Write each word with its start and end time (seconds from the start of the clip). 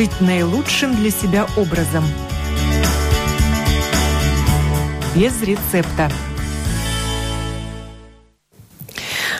жить 0.00 0.22
наилучшим 0.22 0.96
для 0.96 1.10
себя 1.10 1.46
образом. 1.58 2.02
Без 5.14 5.42
рецепта. 5.42 6.10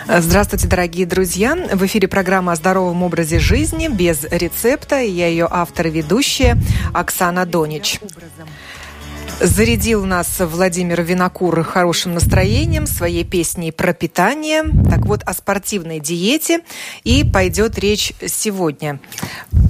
Здравствуйте, 0.07 0.69
дорогие 0.69 1.07
друзья! 1.07 1.55
В 1.55 1.87
эфире 1.87 2.09
программа 2.09 2.53
о 2.53 2.57
здоровом 2.57 3.03
образе 3.03 3.39
жизни 3.39 3.89
без 3.89 4.25
рецепта. 4.25 5.01
Я 5.01 5.29
ее 5.29 5.49
автор 5.51 5.87
и 5.87 5.91
ведущая 5.91 6.59
Оксана 6.93 7.47
Донич. 7.47 7.99
Зарядил 9.43 10.05
нас 10.05 10.39
Владимир 10.39 11.01
Винокур 11.01 11.63
хорошим 11.63 12.13
настроением, 12.13 12.87
своей 12.87 13.25
песней 13.25 13.73
про 13.73 13.95
питание. 13.95 14.65
Так 14.91 15.07
вот, 15.07 15.23
о 15.25 15.33
спортивной 15.33 15.99
диете 15.99 16.61
и 17.05 17.25
пойдет 17.25 17.79
речь 17.79 18.13
сегодня. 18.27 19.01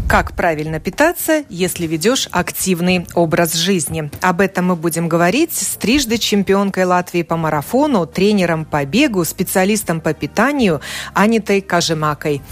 Как 0.08 0.34
правильно 0.34 0.80
питаться, 0.80 1.44
если 1.48 1.86
ведешь 1.86 2.28
активный 2.32 3.06
образ 3.14 3.54
жизни? 3.54 4.10
Об 4.20 4.40
этом 4.40 4.66
мы 4.66 4.74
будем 4.74 5.06
говорить 5.06 5.52
с 5.52 5.76
трижды 5.76 6.18
чемпионкой 6.18 6.84
Латвии 6.84 7.22
по 7.22 7.36
марафону, 7.36 8.06
тренером 8.06 8.64
по 8.64 8.84
бегу, 8.84 9.24
специалистом 9.24 10.00
по 10.00 10.12
питанию 10.14 10.80
Анитой 11.14 11.60
Кажемакой. 11.60 12.42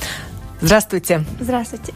Здравствуйте. 0.61 1.25
Здравствуйте. 1.41 1.95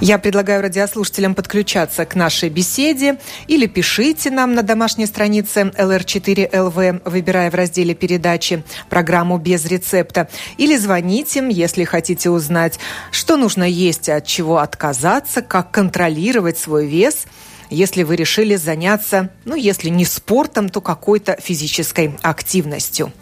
Я 0.00 0.18
предлагаю 0.18 0.62
радиослушателям 0.62 1.34
подключаться 1.34 2.04
к 2.04 2.14
нашей 2.14 2.50
беседе 2.50 3.18
или 3.48 3.66
пишите 3.66 4.30
нам 4.30 4.54
на 4.54 4.62
домашней 4.62 5.06
странице 5.06 5.72
LR4LV, 5.76 7.02
выбирая 7.04 7.50
в 7.50 7.54
разделе 7.54 7.94
передачи 7.94 8.62
программу 8.88 9.38
без 9.38 9.64
рецепта, 9.64 10.28
или 10.56 10.76
звоните, 10.76 11.44
если 11.50 11.84
хотите 11.84 12.30
узнать, 12.30 12.78
что 13.10 13.36
нужно 13.36 13.64
есть, 13.64 14.08
от 14.08 14.24
чего 14.26 14.58
отказаться, 14.58 15.42
как 15.42 15.70
контролировать 15.70 16.58
свой 16.58 16.86
вес– 16.86 17.24
если 17.70 18.02
вы 18.02 18.16
решили 18.16 18.56
заняться, 18.56 19.30
ну, 19.44 19.54
если 19.54 19.90
не 19.90 20.04
спортом, 20.04 20.68
то 20.68 20.80
какой-то 20.80 21.36
физической 21.40 22.16
активностью. 22.22 23.12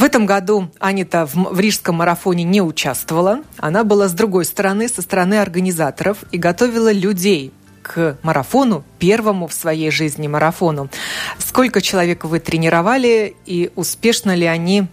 В 0.00 0.02
этом 0.02 0.24
году 0.24 0.70
Анита 0.78 1.26
в, 1.26 1.34
в 1.34 1.60
Рижском 1.60 1.96
марафоне 1.96 2.42
не 2.42 2.62
участвовала. 2.62 3.40
Она 3.58 3.84
была 3.84 4.08
с 4.08 4.12
другой 4.12 4.46
стороны, 4.46 4.88
со 4.88 5.02
стороны 5.02 5.34
организаторов 5.34 6.24
и 6.32 6.38
готовила 6.38 6.90
людей 6.90 7.52
к 7.82 8.16
марафону, 8.22 8.82
первому 8.98 9.46
в 9.46 9.52
своей 9.52 9.90
жизни 9.90 10.26
марафону. 10.26 10.88
Сколько 11.36 11.82
человек 11.82 12.24
вы 12.24 12.40
тренировали 12.40 13.36
и 13.44 13.70
успешно 13.76 14.34
ли 14.34 14.46
они 14.46 14.86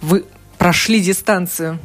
вы 0.00 0.24
прошли 0.56 1.00
дистанцию? 1.00 1.78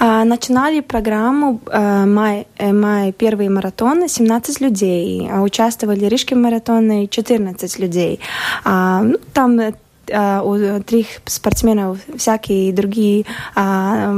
А, 0.00 0.24
начинали 0.24 0.80
программу 0.80 1.60
э, 1.70 2.46
э, 2.58 2.72
май 2.72 3.12
первый 3.12 3.48
маратон 3.48 4.08
17 4.08 4.60
людей, 4.60 5.30
а 5.32 5.40
участвовали 5.40 6.04
в 6.04 6.08
Рижском 6.08 6.42
маратоне 6.42 7.06
14 7.06 7.78
людей. 7.78 8.18
А, 8.64 9.02
ну, 9.02 9.18
там 9.32 9.60
а, 9.60 9.72
у 10.08 10.82
трех 10.82 11.06
спортсменов 11.26 11.98
всякие 12.16 12.72
другие 12.72 13.26
а, 13.54 14.14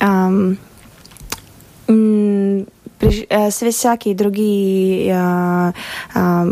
а, 0.00 0.30
а, 1.88 3.50
всякие 3.50 4.14
другие 4.14 5.14
а, 5.14 5.72
а, 6.14 6.46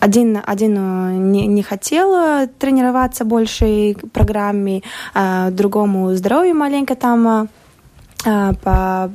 один, 0.00 0.40
один 0.46 1.32
не, 1.32 1.46
не 1.46 1.62
хотел 1.62 2.46
тренироваться 2.58 3.24
больше 3.24 3.94
программе, 4.12 4.82
а 5.14 5.50
другому 5.50 6.14
здоровью 6.14 6.54
маленько 6.54 6.94
там 6.94 7.48
а, 8.24 8.52
по 8.62 9.10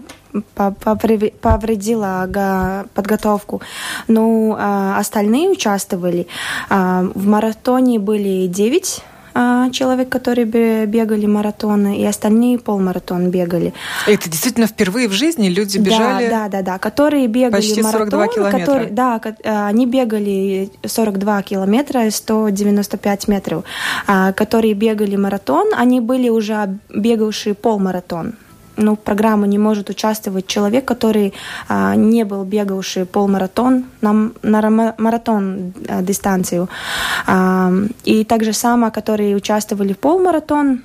повредила 1.42 2.86
подготовку. 2.94 3.62
Но 4.08 4.56
а, 4.60 4.98
остальные 5.00 5.50
участвовали. 5.50 6.28
А, 6.70 7.06
в 7.14 7.26
маратоне 7.28 8.00
были 8.00 8.48
9 8.48 9.04
а, 9.36 9.70
человек, 9.72 10.10
которые 10.10 10.46
бегали 10.46 11.26
маратоны, 11.26 11.98
и 11.98 12.06
остальные 12.06 12.60
полмаратон 12.60 13.32
бегали. 13.32 13.74
Это 14.06 14.30
действительно 14.30 14.68
впервые 14.68 15.08
в 15.08 15.12
жизни 15.12 15.50
люди 15.50 15.80
бежали? 15.80 16.30
Да, 16.30 16.48
да, 16.48 16.50
да, 16.50 16.62
да. 16.62 16.78
Которые 16.78 17.28
бегали 17.28 17.52
почти 17.52 17.82
маратон, 17.82 18.10
42 18.10 18.28
километра. 18.28 18.60
Которые, 18.60 18.90
да, 18.92 19.22
они 19.68 19.88
бегали 19.88 20.70
42 20.86 21.42
километра 21.42 22.06
и 22.06 22.12
195 22.12 23.28
метров. 23.28 23.64
Которые 24.36 24.76
бегали 24.76 25.16
маратон, 25.16 25.70
они 25.76 26.00
были 26.00 26.30
уже 26.30 26.78
бегавшие 26.94 27.56
полмаратон 27.56 28.36
ну, 28.78 28.96
в 28.96 29.00
программу 29.00 29.46
не 29.46 29.58
может 29.58 29.90
участвовать 29.90 30.48
человек, 30.48 30.86
который 30.86 31.34
а, 31.68 31.96
не 31.96 32.24
был 32.26 32.44
бегавший 32.44 33.06
полмаратон 33.06 33.86
на, 34.02 34.32
на 34.42 34.94
маратон 34.98 35.74
а, 35.88 36.02
дистанцию. 36.02 36.70
А, 37.28 37.72
и 38.04 38.24
также 38.24 38.54
само, 38.54 38.92
которые 38.92 39.36
участвовали 39.36 39.94
в 39.94 39.98
полмаратон, 39.98 40.82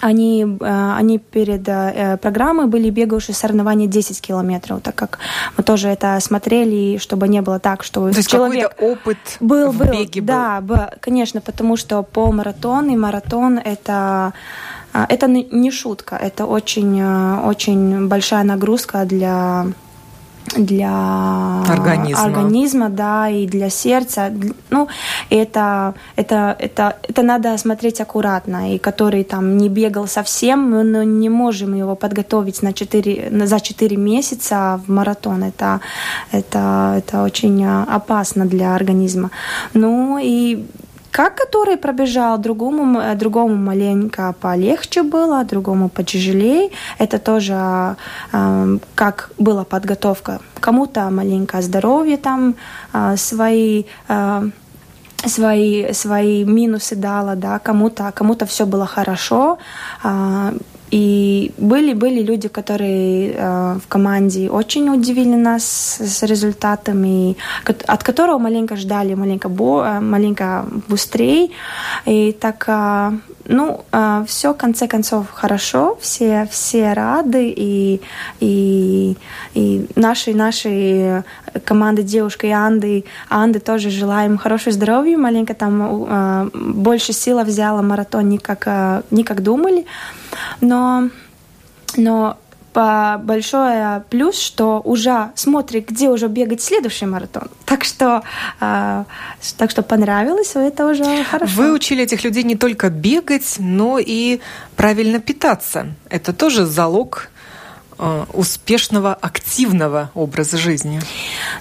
они, 0.00 0.46
а, 0.60 0.96
они 0.98 1.18
перед 1.18 1.68
а, 1.68 2.16
программой 2.18 2.66
были 2.66 2.90
бегавшие 2.90 3.34
соревнования 3.34 3.86
10 3.86 4.20
километров, 4.20 4.82
так 4.82 4.94
как 4.94 5.18
мы 5.56 5.64
тоже 5.64 5.88
это 5.88 6.18
смотрели, 6.20 6.98
чтобы 6.98 7.28
не 7.28 7.40
было 7.40 7.58
так, 7.58 7.84
что 7.84 8.10
То 8.10 8.16
есть 8.16 8.30
человек 8.30 8.74
опыт 8.80 9.18
был, 9.40 9.70
в 9.70 9.78
был, 9.78 9.92
беге 9.92 10.20
был. 10.20 10.26
Да, 10.26 10.90
конечно, 11.00 11.40
потому 11.40 11.76
что 11.76 12.02
полмаратон 12.02 12.90
и 12.90 12.96
маратон 12.96 13.58
это 13.58 14.32
это 14.94 15.26
не 15.26 15.70
шутка, 15.70 16.16
это 16.16 16.46
очень, 16.46 17.00
э, 17.00 17.40
очень 17.48 18.08
большая 18.08 18.44
нагрузка 18.44 19.04
для 19.04 19.66
для 20.56 21.62
организма. 21.68 22.24
организма, 22.24 22.88
да, 22.88 23.28
и 23.28 23.46
для 23.46 23.70
сердца. 23.70 24.32
Ну, 24.70 24.88
это, 25.30 25.94
это, 26.16 26.56
это, 26.58 26.96
это 27.02 27.22
надо 27.22 27.56
смотреть 27.58 28.00
аккуратно. 28.00 28.74
И 28.74 28.78
который 28.78 29.24
там 29.24 29.56
не 29.56 29.68
бегал 29.68 30.06
совсем, 30.06 30.70
мы 30.70 31.06
не 31.06 31.28
можем 31.28 31.74
его 31.74 31.96
подготовить 31.96 32.62
на 32.62 32.72
4, 32.72 33.46
за 33.46 33.60
4 33.60 33.96
месяца 33.96 34.80
в 34.86 34.90
маратон. 34.90 35.44
Это, 35.44 35.80
это, 36.32 36.94
это 36.98 37.22
очень 37.22 37.64
опасно 37.64 38.46
для 38.46 38.74
организма. 38.74 39.30
Ну, 39.72 40.18
и 40.22 40.64
как 41.14 41.36
который 41.36 41.76
пробежал, 41.76 42.38
другому, 42.38 43.00
э, 43.00 43.14
другому 43.14 43.54
маленько 43.54 44.34
полегче 44.40 45.02
было, 45.02 45.44
другому 45.44 45.88
потяжелее. 45.88 46.70
Это 46.98 47.18
тоже 47.18 47.96
э, 48.32 48.78
как 48.94 49.30
была 49.38 49.64
подготовка. 49.64 50.40
Кому-то 50.60 51.10
маленько 51.10 51.62
здоровье 51.62 52.16
там, 52.16 52.54
э, 52.92 53.16
свои... 53.16 53.84
Э, 54.08 54.50
свои, 55.26 55.92
свои 55.92 56.44
минусы 56.44 56.96
дала, 56.96 57.34
да, 57.34 57.58
кому-то 57.58 58.12
кому 58.14 58.36
все 58.46 58.66
было 58.66 58.86
хорошо, 58.86 59.56
и 60.94 61.50
были, 61.58 61.92
были 61.92 62.22
люди, 62.22 62.48
которые 62.48 63.32
э, 63.32 63.78
в 63.84 63.88
команде 63.88 64.48
очень 64.48 64.88
удивили 64.90 65.34
нас 65.34 65.64
с 66.00 66.22
результатами, 66.22 67.36
от 67.88 68.02
которого 68.04 68.38
маленько 68.38 68.76
ждали, 68.76 69.14
маленько, 69.14 69.48
бо, 69.48 69.84
э, 69.84 70.00
маленько 70.00 70.64
быстрее. 70.88 71.48
И 72.06 72.32
так, 72.32 72.64
э, 72.68 73.10
ну, 73.46 73.84
э, 73.92 74.24
все 74.26 74.52
в 74.52 74.56
конце 74.56 74.88
концов 74.88 75.26
хорошо, 75.30 75.96
все, 76.00 76.48
все 76.50 76.92
рады, 76.92 77.48
и, 77.48 78.00
и, 78.40 79.16
и 79.54 79.86
наши, 79.96 80.34
наши 80.34 81.24
команды 81.64 82.02
девушка 82.02 82.46
и 82.46 82.50
Анды, 82.50 83.04
Анды 83.28 83.60
тоже 83.60 83.90
желаем 83.90 84.38
хорошего 84.38 84.72
здоровья, 84.72 85.18
маленько 85.18 85.54
там 85.54 86.04
э, 86.08 86.50
больше 86.54 87.12
сила 87.12 87.44
взяла 87.44 87.82
маратон, 87.82 88.28
не 88.28 88.38
как, 88.38 88.64
э, 88.66 89.02
не 89.10 89.24
как 89.24 89.42
думали. 89.42 89.86
Но, 90.60 91.10
но 91.96 92.38
большой 92.74 94.00
плюс, 94.10 94.38
что 94.38 94.80
уже 94.84 95.30
смотрит, 95.34 95.88
где 95.88 96.08
уже 96.08 96.28
бегать 96.28 96.62
следующий 96.62 97.06
маратон. 97.06 97.48
Так 97.64 97.84
что, 97.84 98.22
э, 98.60 99.04
так 99.56 99.70
что 99.70 99.82
понравилось, 99.82 100.52
это 100.54 100.86
уже 100.86 101.24
хорошо. 101.24 101.52
Вы 101.54 101.72
учили 101.72 102.02
этих 102.02 102.24
людей 102.24 102.42
не 102.42 102.56
только 102.56 102.90
бегать, 102.90 103.56
но 103.58 103.98
и 103.98 104.40
правильно 104.76 105.20
питаться. 105.20 105.86
Это 106.10 106.32
тоже 106.32 106.66
залог 106.66 107.30
э, 107.98 108.24
успешного, 108.32 109.14
активного 109.14 110.10
образа 110.14 110.58
жизни. 110.58 111.00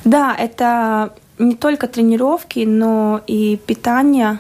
Да, 0.04 0.36
это 0.38 1.14
не 1.40 1.56
только 1.56 1.88
тренировки, 1.88 2.66
но 2.66 3.22
и 3.28 3.58
питание, 3.58 4.40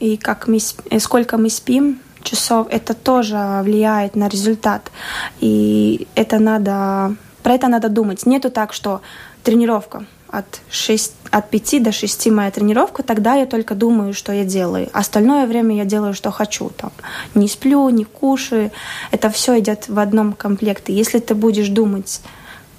и 0.00 0.16
как 0.16 0.48
мы, 0.48 0.58
сколько 0.98 1.38
мы 1.38 1.50
спим, 1.50 2.00
часов, 2.22 2.66
это 2.70 2.94
тоже 2.94 3.60
влияет 3.62 4.16
на 4.16 4.28
результат. 4.28 4.90
И 5.40 6.06
это 6.14 6.38
надо, 6.38 7.16
про 7.42 7.54
это 7.54 7.68
надо 7.68 7.88
думать. 7.88 8.26
Нету 8.26 8.50
так, 8.50 8.72
что 8.72 9.00
тренировка 9.42 10.04
от, 10.32 10.60
6, 10.70 11.12
от 11.30 11.50
5 11.50 11.82
до 11.82 11.92
6 11.92 12.26
моя 12.30 12.50
тренировка, 12.50 13.02
тогда 13.02 13.34
я 13.34 13.46
только 13.46 13.74
думаю, 13.74 14.14
что 14.14 14.32
я 14.32 14.44
делаю. 14.44 14.88
Остальное 14.92 15.46
время 15.46 15.76
я 15.76 15.84
делаю, 15.84 16.14
что 16.14 16.30
хочу. 16.30 16.70
Там, 16.70 16.90
не 17.34 17.48
сплю, 17.48 17.88
не 17.90 18.04
кушаю. 18.04 18.70
Это 19.10 19.28
все 19.28 19.58
идет 19.58 19.88
в 19.88 19.98
одном 19.98 20.32
комплекте. 20.32 20.94
Если 20.94 21.18
ты 21.18 21.34
будешь 21.34 21.68
думать 21.68 22.22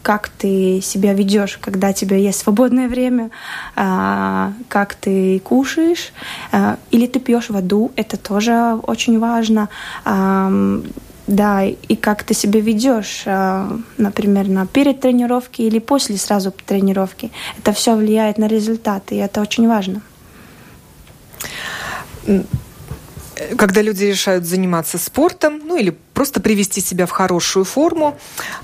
как 0.04 0.30
ты 0.30 0.82
себя 0.82 1.14
ведешь, 1.14 1.58
когда 1.58 1.90
у 1.90 1.94
тебя 1.94 2.18
есть 2.18 2.40
свободное 2.40 2.88
время, 2.88 3.32
а, 3.76 4.54
как 4.68 4.96
ты 4.96 5.40
кушаешь, 5.40 6.14
а, 6.52 6.78
или 6.92 7.08
ты 7.08 7.20
пьешь 7.20 7.50
воду, 7.50 7.92
это 7.96 8.18
тоже 8.18 8.78
очень 8.84 9.18
важно. 9.20 9.70
Да, 11.26 11.64
и 11.64 11.96
как 11.96 12.24
ты 12.24 12.34
себя 12.34 12.60
ведешь, 12.60 13.24
например, 13.98 14.50
на 14.50 14.68
перед 14.68 15.00
тренировки 15.00 15.62
или 15.62 15.80
после 15.80 16.18
сразу 16.18 16.52
тренировки. 16.52 17.32
Это 17.58 17.72
все 17.72 17.96
влияет 17.96 18.38
на 18.38 18.48
результаты, 18.48 19.16
и 19.16 19.20
это 19.20 19.40
очень 19.40 19.70
важно 19.70 20.02
когда 23.58 23.82
люди 23.82 24.06
решают 24.06 24.46
заниматься 24.46 24.98
спортом, 24.98 25.62
ну 25.66 25.78
или 25.78 25.96
просто 26.14 26.40
привести 26.40 26.82
себя 26.82 27.06
в 27.06 27.12
хорошую 27.12 27.66
форму, 27.66 28.18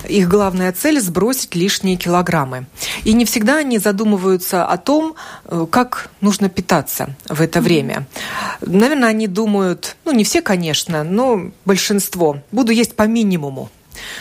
их 0.08 0.28
главная 0.28 0.72
цель– 0.72 1.00
сбросить 1.02 1.56
лишние 1.56 1.98
килограммы. 1.98 2.66
И 3.04 3.14
не 3.14 3.26
всегда 3.26 3.58
они 3.58 3.80
задумываются 3.80 4.66
о 4.66 4.78
том, 4.78 5.16
э, 5.46 5.66
как 5.70 6.10
нужно 6.22 6.50
питаться 6.50 7.16
в 7.28 7.42
это 7.42 7.62
время. 7.62 8.08
Наверное, 8.62 9.10
они 9.10 9.28
думают, 9.28 9.96
ну 10.06 10.12
не 10.12 10.24
все, 10.24 10.42
конечно, 10.42 11.04
но 11.04 11.52
большинство, 11.66 12.42
буду 12.52 12.72
есть 12.72 12.96
по 12.96 13.04
минимуму. 13.04 13.70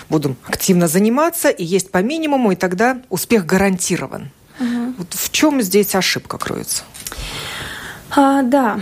Буду 0.09 0.37
активно 0.47 0.89
заниматься 0.89 1.51
и 1.51 1.65
есть 1.65 1.91
по 1.91 1.99
минимуму, 1.99 2.53
и 2.53 2.57
тогда 2.57 2.99
успех 3.11 3.47
гарантирован. 3.47 4.31
Угу. 4.61 4.95
Вот 4.99 5.15
в 5.15 5.31
чем 5.31 5.63
здесь 5.63 5.95
ошибка 5.95 6.39
кроется? 6.39 6.83
А, 8.11 8.43
да, 8.43 8.81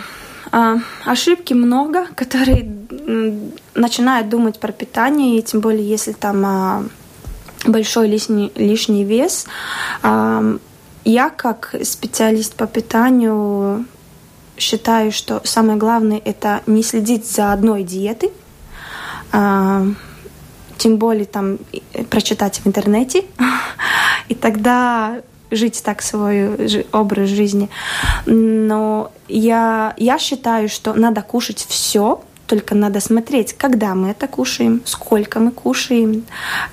ошибки 1.04 1.54
много, 1.54 2.06
которые 2.14 2.70
начинают 3.74 4.28
думать 4.28 4.58
про 4.58 4.72
питание, 4.72 5.38
и 5.38 5.42
тем 5.42 5.60
более, 5.60 5.88
если 5.88 6.12
там 6.12 6.44
а, 6.44 6.84
большой 7.66 8.08
лишний, 8.08 8.52
лишний 8.54 9.04
вес. 9.04 9.46
А, 10.02 10.56
я 11.04 11.30
как 11.30 11.74
специалист 11.84 12.54
по 12.54 12.66
питанию 12.66 13.84
считаю, 14.58 15.12
что 15.12 15.40
самое 15.44 15.78
главное 15.78 16.20
это 16.24 16.62
не 16.66 16.82
следить 16.82 17.30
за 17.30 17.52
одной 17.52 17.84
диетой, 17.84 18.32
тем 19.30 20.96
более 20.96 21.26
там 21.26 21.58
прочитать 22.10 22.60
в 22.60 22.66
интернете, 22.66 23.24
и 24.28 24.34
тогда 24.34 25.20
жить 25.50 25.82
так 25.84 26.02
свой 26.02 26.84
образ 26.93 27.28
жизни. 27.28 27.69
Но 28.26 29.10
я, 29.28 29.94
я 29.96 30.19
считаю, 30.19 30.69
что 30.69 30.94
надо 30.94 31.22
кушать 31.22 31.64
все, 31.69 32.20
только 32.46 32.75
надо 32.75 33.00
смотреть, 33.00 33.54
когда 33.54 33.94
мы 33.94 34.10
это 34.10 34.28
кушаем, 34.28 34.81
сколько 34.84 35.40
мы 35.40 35.50
кушаем, 35.50 36.25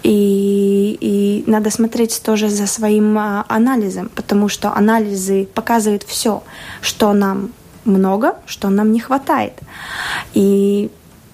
и, 0.03 0.97
и 1.01 1.43
надо 1.49 1.71
смотреть 1.71 2.21
тоже 2.23 2.49
за 2.49 2.67
своим 2.67 3.17
а, 3.17 3.45
анализом, 3.47 4.09
потому 4.13 4.49
что 4.49 4.73
анализы 4.73 5.47
показывают 5.53 6.03
все, 6.03 6.43
что 6.81 7.13
нам 7.13 7.51
много, 7.85 8.35
что 8.45 8.69
нам 8.69 8.91
не 8.91 8.99
хватает. 8.99 9.53
И 10.33 10.89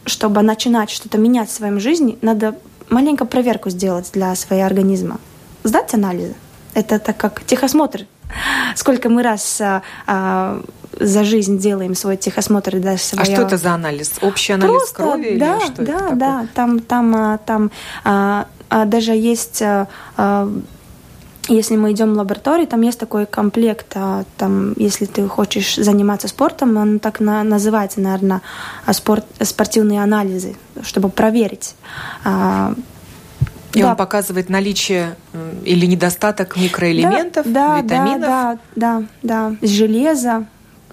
чтобы 0.06 0.42
начинать 0.42 0.90
что-то 0.90 1.18
менять 1.18 1.50
в 1.50 1.54
своем 1.54 1.80
жизни, 1.80 2.18
надо 2.22 2.56
маленькую 2.90 3.28
проверку 3.28 3.70
сделать 3.70 4.10
для 4.14 4.34
своего 4.36 4.66
организма. 4.66 5.20
Сдать 5.64 5.94
анализы. 5.94 6.36
Это 6.74 7.00
так 7.00 7.18
как 7.18 7.44
техосмотр. 7.44 8.06
Сколько 8.76 9.10
мы 9.10 9.24
раз 9.24 9.60
а, 9.60 9.82
а, 10.06 10.62
за 11.00 11.24
жизнь 11.24 11.58
делаем 11.58 11.96
свой 11.96 12.18
техосмотр. 12.18 12.78
Да, 12.80 12.98
своя... 12.98 13.24
А 13.24 13.26
что 13.26 13.42
это 13.42 13.58
за 13.58 13.74
анализ? 13.74 14.14
Общий 14.22 14.54
анализ 14.54 14.78
Просто, 14.78 14.96
крови? 14.96 15.38
Да, 15.38 15.58
или 15.58 15.66
что 15.66 15.84
да, 15.84 16.06
это 16.06 16.16
да. 16.16 16.48
Там, 16.54 16.80
там, 16.80 17.16
а, 17.16 17.38
там 17.40 17.72
а, 18.04 18.48
а, 18.70 18.86
даже 18.86 19.14
есть... 19.14 19.62
А, 19.62 19.88
а, 20.18 20.52
если 21.48 21.76
мы 21.76 21.94
идем 21.94 22.14
в 22.14 22.18
лабораторию, 22.18 22.68
там 22.68 22.82
есть 22.82 23.00
такой 23.00 23.26
комплект, 23.26 23.94
а, 23.96 24.24
там, 24.38 24.74
если 24.78 25.06
ты 25.06 25.28
хочешь 25.28 25.78
заниматься 25.78 26.28
спортом, 26.28 26.78
он 26.78 27.00
так 27.00 27.20
на, 27.20 27.44
называется, 27.44 28.00
наверное, 28.02 28.42
спорт, 28.92 29.26
спортивные 29.42 30.04
анализы, 30.04 30.56
чтобы 30.84 31.10
проверить 31.10 31.76
а, 32.24 32.76
и 33.74 33.82
да. 33.82 33.90
он 33.90 33.96
показывает 33.96 34.50
наличие 34.50 35.16
или 35.64 35.86
недостаток 35.86 36.58
микроэлементов, 36.58 37.46
да, 37.52 37.82
витаминов. 37.82 38.22
Да, 38.22 38.58
да, 38.76 39.04
да, 39.22 39.52
да. 39.52 39.68
Железа, 39.68 40.46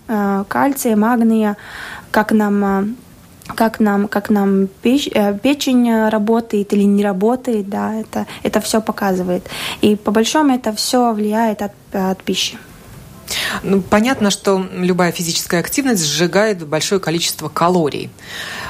э, 0.08 0.44
кальция, 0.49 0.96
магния, 0.96 1.56
как 2.11 2.32
нам 2.32 2.64
э, 2.64 2.87
как 3.55 3.78
нам, 3.81 4.08
как 4.08 4.28
нам 4.28 4.67
печь, 4.82 5.08
э, 5.14 5.38
печень 5.38 6.08
работает 6.08 6.73
или 6.73 6.82
не 6.82 7.05
работает, 7.05 7.69
да, 7.69 7.94
это, 7.94 8.26
это 8.43 8.61
все 8.61 8.81
показывает. 8.81 9.49
И 9.82 9.96
по 9.96 10.11
большому 10.11 10.55
это 10.55 10.73
все 10.73 11.12
влияет 11.12 11.62
от, 11.62 11.73
от 11.93 12.23
пищи. 12.25 12.58
Ну, 13.62 13.82
понятно, 13.82 14.31
что 14.31 14.64
любая 14.73 15.12
физическая 15.12 15.61
активность 15.61 16.05
сжигает 16.05 16.67
большое 16.67 17.00
количество 17.00 17.49
калорий. 17.49 18.11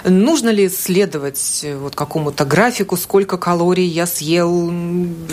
Нужно 0.04 0.48
ли 0.50 0.68
следовать 0.68 1.60
э, 1.62 1.76
вот 1.76 1.94
какому-то 1.94 2.44
графику, 2.44 2.96
сколько 2.96 3.36
калорий 3.36 3.86
я 3.86 4.06
съел, 4.06 4.72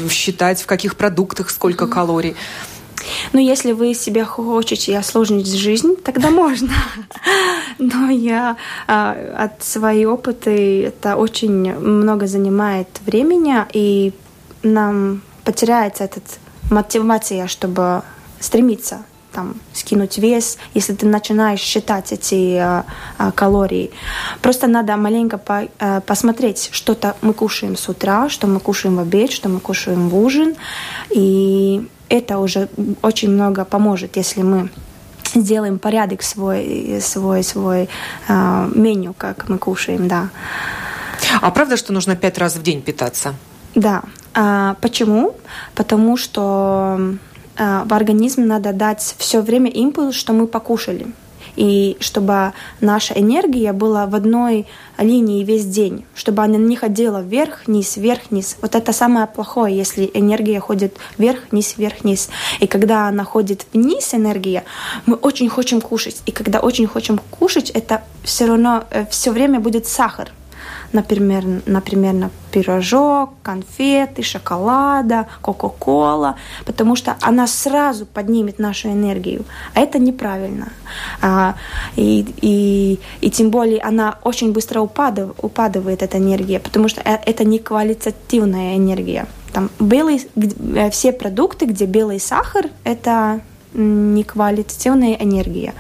считать, 0.10 0.62
в 0.62 0.66
каких 0.66 0.96
продуктах 0.96 1.50
сколько 1.50 1.88
калорий? 1.88 2.36
Ну, 3.34 3.40
если 3.40 3.74
вы 3.74 3.94
себе 3.94 4.26
хотите 4.26 4.98
осложнить 4.98 5.48
жизнь, 5.48 5.96
тогда 5.96 6.30
можно. 6.30 6.74
Но 7.80 8.10
я 8.10 8.58
а, 8.88 9.16
от 9.38 9.64
своей 9.64 10.06
опыта 10.06 10.50
это 10.50 11.18
очень 11.18 11.74
много 11.74 12.28
занимает 12.28 12.88
времени, 13.06 13.56
и 13.74 14.14
нам 14.62 15.22
потеряется 15.44 16.06
эта 16.06 16.22
мотивация, 16.70 17.48
чтобы 17.48 18.04
стремиться 18.40 19.04
там, 19.34 19.56
скинуть 19.74 20.18
вес, 20.18 20.58
если 20.74 20.94
ты 20.94 21.06
начинаешь 21.06 21.60
считать 21.60 22.12
эти 22.12 22.58
э, 22.58 22.84
э, 23.20 23.32
калории. 23.32 23.92
Просто 24.42 24.68
надо 24.68 24.96
маленько 24.98 25.38
по, 25.38 25.68
э, 25.80 26.02
посмотреть, 26.02 26.70
что-то 26.72 27.16
мы 27.22 27.34
кушаем 27.34 27.76
с 27.76 27.90
утра, 27.90 28.30
что 28.30 28.48
мы 28.48 28.60
кушаем 28.60 28.96
в 28.96 29.00
обед, 29.00 29.32
что 29.32 29.50
мы 29.50 29.60
кушаем 29.60 30.10
в 30.10 30.18
ужин. 30.18 30.56
И 31.10 31.88
это 32.10 32.38
уже 32.40 32.70
очень 33.02 33.32
много 33.32 33.66
поможет, 33.66 34.18
если 34.18 34.44
мы 34.44 34.70
сделаем 35.36 35.80
порядок 35.80 36.22
свой, 36.24 37.00
свой, 37.02 37.44
свой 37.44 37.90
э, 38.28 38.72
меню, 38.76 39.14
как 39.18 39.50
мы 39.50 39.58
кушаем, 39.58 40.08
да. 40.08 40.30
А 41.42 41.52
правда, 41.52 41.78
что 41.78 41.94
нужно 41.94 42.16
пять 42.16 42.38
раз 42.38 42.56
в 42.56 42.62
день 42.62 42.82
питаться? 42.82 43.34
Да. 43.76 44.04
А, 44.34 44.76
почему? 44.82 45.36
Потому 45.76 46.18
что 46.18 47.00
в 47.58 47.94
организм 47.94 48.46
надо 48.46 48.74
дать 48.74 49.16
все 49.18 49.42
время 49.42 49.70
импульс, 49.70 50.16
что 50.16 50.34
мы 50.34 50.48
покушали. 50.48 51.08
И 51.56 51.98
чтобы 52.00 52.54
наша 52.82 53.14
энергия 53.14 53.74
была 53.74 54.08
в 54.08 54.16
одной 54.16 54.66
линии 54.98 55.44
весь 55.44 55.66
день, 55.66 56.06
чтобы 56.16 56.44
она 56.44 56.58
не 56.58 56.76
ходила 56.76 57.22
вверх, 57.22 57.68
вниз, 57.68 57.98
вверх, 57.98 58.22
вниз. 58.32 58.58
Вот 58.62 58.76
это 58.76 58.92
самое 58.92 59.28
плохое, 59.28 59.76
если 59.76 60.10
энергия 60.14 60.60
ходит 60.60 60.98
вверх, 61.18 61.40
вниз, 61.52 61.76
вверх, 61.78 62.04
вниз. 62.04 62.30
И 62.60 62.68
когда 62.68 63.08
она 63.08 63.24
ходит 63.24 63.66
вниз, 63.74 64.14
энергия, 64.14 64.64
мы 65.06 65.16
очень 65.16 65.50
хотим 65.50 65.82
кушать. 65.82 66.22
И 66.26 66.32
когда 66.32 66.60
очень 66.60 66.88
хотим 66.88 67.20
кушать, 67.30 67.70
это 67.70 68.04
все 68.24 68.48
равно 68.48 68.86
э, 68.90 69.06
все 69.10 69.32
время 69.32 69.60
будет 69.60 69.88
сахар 69.88 70.32
например, 70.94 71.44
например, 71.66 72.14
на 72.14 72.30
пирожок, 72.52 73.32
конфеты, 73.42 74.24
шоколада, 74.24 75.28
кока-кола, 75.42 76.36
потому 76.66 76.96
что 76.96 77.18
она 77.22 77.48
сразу 77.48 78.06
поднимет 78.06 78.60
нашу 78.60 78.90
энергию. 78.90 79.46
А 79.74 79.82
это 79.82 80.00
неправильно. 80.00 80.72
А, 81.22 81.56
и, 81.96 82.26
и, 82.42 83.00
и 83.22 83.30
тем 83.32 83.50
более 83.50 83.80
она 83.82 84.20
очень 84.24 84.54
быстро 84.54 84.82
упадав, 84.82 85.32
упадывает, 85.42 86.04
эта 86.04 86.18
энергия, 86.18 86.60
потому 86.60 86.88
что 86.88 87.02
э, 87.02 87.18
это 87.26 87.44
не 87.44 87.60
квалитативная 87.60 88.78
энергия. 88.78 89.28
Там 89.52 89.70
белый, 89.80 90.28
э, 90.36 90.90
все 90.90 91.12
продукты, 91.12 91.66
где 91.66 91.86
белый 91.86 92.20
сахар, 92.20 92.68
это 92.84 93.42
неквалитативная 93.74 95.14
энергия. 95.16 95.74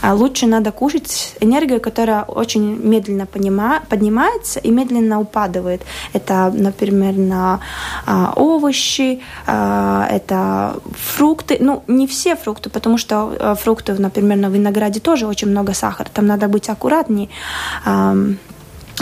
А 0.00 0.14
лучше 0.14 0.46
надо 0.46 0.72
кушать 0.72 1.34
энергию, 1.40 1.80
которая 1.80 2.22
очень 2.22 2.76
медленно 2.76 3.26
поднимается 3.26 4.60
и 4.60 4.70
медленно 4.70 5.20
упадывает. 5.20 5.82
Это, 6.12 6.52
например, 6.54 7.16
на 7.16 7.60
а, 8.06 8.32
овощи, 8.36 9.20
а, 9.46 10.06
это 10.10 10.80
фрукты. 10.94 11.58
Ну, 11.60 11.82
не 11.86 12.06
все 12.06 12.36
фрукты, 12.36 12.70
потому 12.70 12.98
что 12.98 13.56
фрукты, 13.60 13.94
например, 13.94 14.38
на 14.38 14.48
винограде 14.48 15.00
тоже 15.00 15.26
очень 15.26 15.48
много 15.48 15.74
сахара. 15.74 16.08
Там 16.12 16.26
надо 16.26 16.48
быть 16.48 16.68
аккуратнее. 16.68 17.28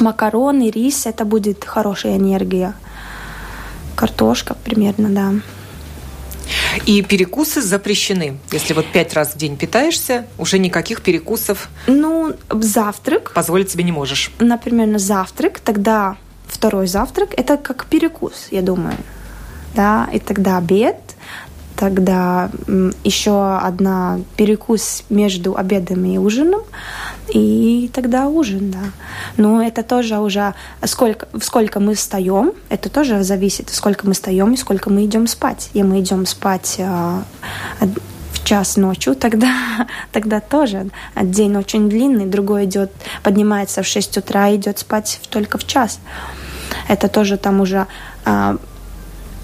Макароны, 0.01 0.71
рис– 0.71 1.07
это 1.07 1.25
будет 1.25 1.65
хорошая 1.65 2.17
энергия. 2.17 2.75
Картошка 3.95 4.57
примерно, 4.65 5.09
да. 5.09 5.33
И 6.87 7.03
перекусы 7.03 7.63
запрещены. 7.63 8.39
Если 8.53 8.75
вот 8.75 8.87
пять 8.93 9.15
раз 9.15 9.35
в 9.35 9.37
день 9.37 9.57
питаешься, 9.57 10.27
уже 10.39 10.59
никаких 10.59 11.03
перекусов. 11.03 11.69
Ну, 11.87 12.35
завтрак. 12.51 13.33
Позволить 13.35 13.71
себе 13.71 13.85
не 13.85 13.93
можешь. 13.93 14.31
Например, 14.39 14.87
на 14.87 14.99
завтрак, 14.99 15.61
тогда 15.61 16.17
второй 16.47 16.87
завтрак 16.87 17.31
это 17.37 17.57
как 17.57 17.87
перекус, 17.87 18.49
я 18.51 18.63
думаю. 18.63 18.97
да, 19.75 20.09
и 20.13 20.19
тогда 20.19 20.59
обед, 20.59 20.97
тогда 21.85 22.51
еще 23.05 23.59
одна 23.59 24.21
перекус 24.37 25.05
между 25.11 25.55
обедом 25.55 26.03
и 26.07 26.17
ужином, 26.17 26.63
и 27.29 27.91
тогда 27.93 28.27
ужин, 28.27 28.71
да. 28.71 28.85
Но 29.37 29.63
это 29.63 29.83
тоже 29.83 30.19
уже 30.19 30.55
сколько, 30.85 31.29
сколько 31.43 31.81
мы 31.81 31.95
встаем, 31.95 32.53
это 32.71 32.89
тоже 32.89 33.23
зависит, 33.23 33.69
сколько 33.69 34.07
мы 34.07 34.15
встаем 34.15 34.55
и 34.55 34.57
сколько 34.57 34.89
мы 34.89 35.05
идем 35.05 35.27
спать. 35.27 35.69
И 35.75 35.83
мы 35.83 36.01
идем 36.01 36.25
спать 36.25 36.77
э, 36.79 37.19
в 38.33 38.45
час 38.45 38.79
ночью, 38.79 39.15
тогда, 39.15 39.53
тогда 40.13 40.41
тоже 40.41 40.89
день 41.21 41.55
очень 41.59 41.91
длинный, 41.91 42.25
другой 42.25 42.65
идет, 42.65 42.93
поднимается 43.23 43.83
в 43.83 43.87
6 43.87 44.17
утра 44.17 44.57
идет 44.57 44.79
спать 44.79 45.21
только 45.29 45.59
в 45.59 45.67
час. 45.67 46.01
Это 46.89 47.09
тоже 47.09 47.37
там 47.37 47.61
уже 47.61 47.87
э, 48.25 48.57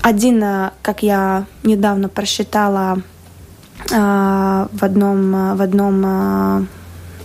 один, 0.02 0.42
э, 0.42 0.70
как 0.82 1.02
я 1.02 1.46
недавно 1.62 2.08
просчитала 2.08 3.02
э, 3.90 4.66
в 4.72 4.82
одном, 4.84 5.56
в 5.56 5.62
одном 5.62 6.68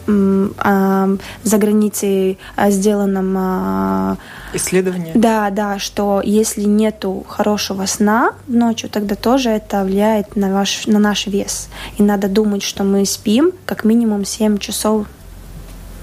за 0.08 1.58
границей 1.58 2.38
сделанном 2.68 4.18
исследовании. 4.54 5.12
Да, 5.16 5.50
да, 5.50 5.80
что 5.80 6.22
если 6.24 6.62
нету 6.62 7.26
хорошего 7.28 7.88
сна 7.88 8.34
ночью, 8.48 8.90
тогда 8.90 9.16
тоже 9.16 9.50
это 9.50 9.84
влияет 9.84 10.36
на, 10.36 10.54
ваш, 10.54 10.86
на 10.86 11.00
наш 11.00 11.26
вес. 11.26 11.70
И 11.98 12.04
надо 12.04 12.28
думать, 12.28 12.62
что 12.62 12.84
мы 12.84 13.04
спим 13.06 13.52
как 13.66 13.84
минимум 13.84 14.26
7 14.26 14.60
часов 14.60 15.08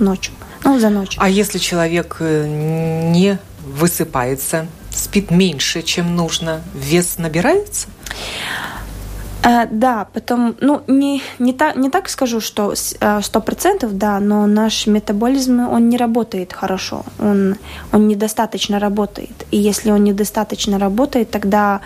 ночью. 0.00 0.35
Ну, 0.64 0.79
за 0.79 0.91
ночь. 0.91 1.17
А 1.19 1.29
если 1.29 1.59
человек 1.59 2.17
э, 2.21 2.47
не 3.12 3.38
высыпается, 3.64 4.67
спит 4.94 5.30
меньше, 5.30 5.82
чем 5.82 6.16
нужно, 6.16 6.62
вес 6.75 7.18
набирается? 7.18 7.88
Э, 9.44 9.66
да, 9.70 10.06
потом, 10.12 10.54
ну, 10.61 10.82
не, 10.87 11.22
не, 11.38 11.52
так, 11.52 11.76
не 11.76 11.90
так 11.90 12.08
скажу, 12.08 12.40
что 12.40 12.72
э, 12.72 13.22
сто 13.22 13.40
процентов, 13.40 13.99
да, 13.99 14.20
но 14.20 14.46
наш 14.46 14.87
метаболизм, 14.87 15.61
он 15.61 15.88
не 15.88 15.96
работает 15.96 16.52
хорошо, 16.52 17.04
он, 17.18 17.56
он 17.92 18.08
недостаточно 18.08 18.78
работает. 18.78 19.46
И 19.50 19.56
если 19.56 19.90
он 19.90 20.04
недостаточно 20.04 20.78
работает, 20.78 21.30
тогда 21.30 21.80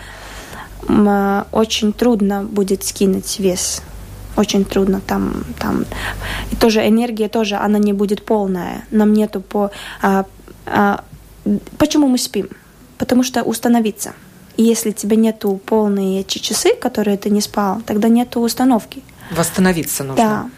э, 0.87 1.43
очень 1.51 1.93
трудно 1.93 2.43
будет 2.43 2.83
скинуть 2.83 3.39
вес. 3.39 3.81
Очень 4.35 4.65
трудно 4.65 5.01
там, 5.01 5.43
там. 5.59 5.85
И 6.51 6.55
тоже 6.55 6.87
энергия 6.87 7.27
тоже, 7.27 7.55
она 7.55 7.79
не 7.79 7.93
будет 7.93 8.23
полная. 8.23 8.83
Нам 8.91 9.13
нету 9.13 9.41
по... 9.41 9.71
А, 9.99 10.25
а, 10.67 11.03
почему 11.79 12.07
мы 12.07 12.19
спим? 12.19 12.47
Потому 12.97 13.23
что 13.23 13.43
установиться– 13.43 14.13
и 14.57 14.63
если 14.63 14.91
тебе 14.91 15.15
нету 15.17 15.61
полные 15.65 16.21
эти 16.21 16.39
часы, 16.39 16.75
которые 16.75 17.17
ты 17.17 17.29
не 17.29 17.41
спал, 17.41 17.81
тогда 17.85 18.09
нету 18.09 18.41
установки. 18.41 19.03
Восстановиться 19.31 20.03
нужно. 20.03 20.23
Да. 20.23 20.49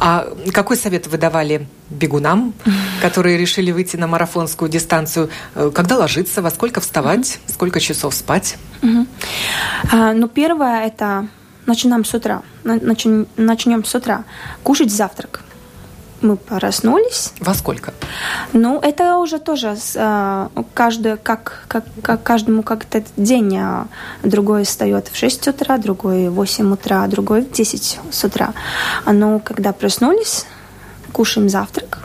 А 0.00 0.26
какой 0.52 0.76
совет 0.76 1.06
вы 1.06 1.18
давали 1.18 1.66
бегунам, 1.90 2.54
которые 3.02 3.36
решили 3.36 3.72
выйти 3.72 3.96
на 3.96 4.06
марафонскую 4.06 4.70
дистанцию? 4.70 5.28
Э, 5.54 5.70
когда 5.74 5.98
ложиться, 5.98 6.40
во 6.40 6.50
сколько 6.50 6.80
вставать, 6.80 7.40
сколько 7.46 7.78
часов 7.78 8.14
спать? 8.14 8.56
А, 9.92 10.12
ну, 10.14 10.28
первое– 10.28 10.86
это 10.86 11.28
начинаем 11.66 12.04
с 12.04 12.14
утра. 12.14 12.42
Начнем, 12.64 13.26
начнем 13.36 13.84
с 13.84 13.94
утра. 13.94 14.24
Кушать 14.62 14.90
завтрак 14.90 15.42
мы 16.22 16.36
проснулись. 16.36 17.32
Во 17.40 17.54
сколько? 17.54 17.92
Ну, 18.52 18.80
это 18.80 19.18
уже 19.18 19.38
тоже 19.38 19.76
э, 19.94 20.48
каждый, 20.74 21.16
как, 21.16 21.64
как, 21.68 21.84
как 22.02 22.22
каждому 22.22 22.62
как-то 22.62 23.02
день. 23.16 23.56
А 23.58 23.86
другой 24.22 24.64
встает 24.64 25.08
в 25.08 25.16
6 25.16 25.48
утра, 25.48 25.78
другой 25.78 26.28
в 26.28 26.34
8 26.34 26.72
утра, 26.72 27.06
другой 27.06 27.42
в 27.42 27.52
10 27.52 28.00
с 28.10 28.24
утра. 28.24 28.54
А 29.04 29.12
ну, 29.12 29.40
когда 29.40 29.72
проснулись, 29.72 30.46
кушаем 31.12 31.48
завтрак. 31.48 32.00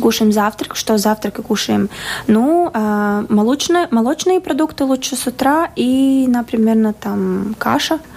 Кушаем 0.00 0.32
завтрак. 0.32 0.76
Что 0.76 0.98
завтрак 0.98 1.38
и 1.38 1.42
кушаем? 1.42 1.90
Ну, 2.26 2.70
э, 2.72 3.26
молочные, 3.28 3.88
молочные 3.90 4.40
продукты 4.40 4.84
лучше 4.84 5.16
с 5.16 5.26
утра 5.26 5.70
и, 5.76 6.26
например, 6.28 6.94
там 6.94 7.54
каша– 7.58 7.98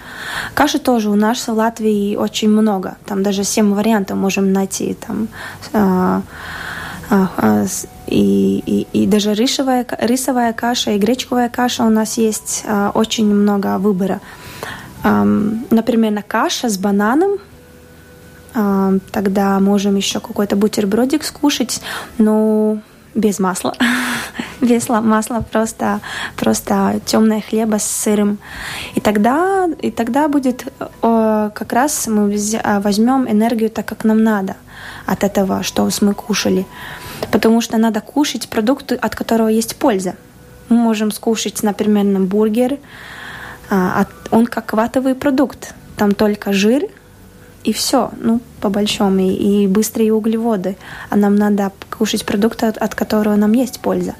Каши 0.53 0.79
тоже 0.79 1.09
у 1.09 1.15
нас 1.15 1.47
в 1.47 1.53
Латвии 1.53 2.15
очень 2.15 2.49
много. 2.49 2.97
Там 3.05 3.23
даже 3.23 3.43
семь 3.43 3.73
вариантов 3.73 4.17
можем 4.17 4.53
найти. 4.53 4.95
Там, 5.05 5.27
а, 5.73 6.21
а, 7.09 7.27
а, 7.37 7.65
и, 8.07 8.63
и, 8.65 9.03
и 9.03 9.07
даже 9.07 9.33
рисовая, 9.33 9.85
рисовая 9.99 10.53
каша 10.53 10.91
и 10.91 10.97
гречковая 10.97 11.49
каша 11.49 11.83
у 11.83 11.89
нас 11.89 12.17
есть 12.17 12.63
а, 12.65 12.91
очень 12.93 13.33
много 13.33 13.77
выбора. 13.77 14.21
А, 15.03 15.23
например, 15.69 16.23
каша 16.23 16.69
с 16.69 16.77
бананом 16.77 17.37
а, 18.53 18.93
тогда 19.11 19.59
можем 19.59 19.95
еще 19.95 20.19
какой-то 20.19 20.55
бутербродик 20.55 21.23
скушать, 21.23 21.81
но 22.17 22.79
без 23.15 23.39
масла. 23.39 23.75
без 24.61 24.89
масла, 24.89 25.41
просто, 25.51 25.99
просто 26.35 27.01
темное 27.05 27.41
хлеба 27.41 27.77
с 27.77 27.83
сыром. 27.83 28.37
И 28.95 29.01
тогда, 29.01 29.67
и 29.81 29.91
тогда 29.91 30.27
будет 30.27 30.65
как 31.01 31.73
раз 31.73 32.07
мы 32.07 32.33
а, 32.63 32.79
возьмем 32.79 33.29
энергию 33.29 33.69
так, 33.69 33.85
как 33.85 34.03
нам 34.03 34.23
надо 34.23 34.55
от 35.05 35.23
этого, 35.23 35.63
что 35.63 35.89
мы 36.01 36.13
кушали. 36.13 36.65
Потому 37.31 37.61
что 37.61 37.77
надо 37.77 38.01
кушать 38.01 38.49
продукты, 38.49 38.95
от 38.95 39.15
которого 39.15 39.47
есть 39.47 39.75
польза. 39.75 40.15
Мы 40.69 40.77
можем 40.77 41.11
скушать, 41.11 41.63
например, 41.63 42.05
бургер, 42.21 42.77
а, 43.69 44.05
он 44.31 44.45
как 44.45 44.73
ватовый 44.73 45.15
продукт. 45.15 45.73
Там 45.97 46.13
только 46.13 46.53
жир– 46.53 46.83
и 47.63 47.73
все, 47.73 48.11
ну, 48.21 48.39
по 48.59 48.69
большому, 48.69 49.19
и, 49.19 49.63
и 49.63 49.67
быстрые 49.67 50.13
углеводы. 50.13 50.75
А 51.09 51.15
нам 51.15 51.35
надо 51.35 51.71
кушать 51.89 52.25
продукты, 52.25 52.65
от, 52.65 52.77
от 52.77 52.95
которого 52.95 53.35
нам 53.35 53.53
есть 53.53 53.79
польза. 53.79 54.15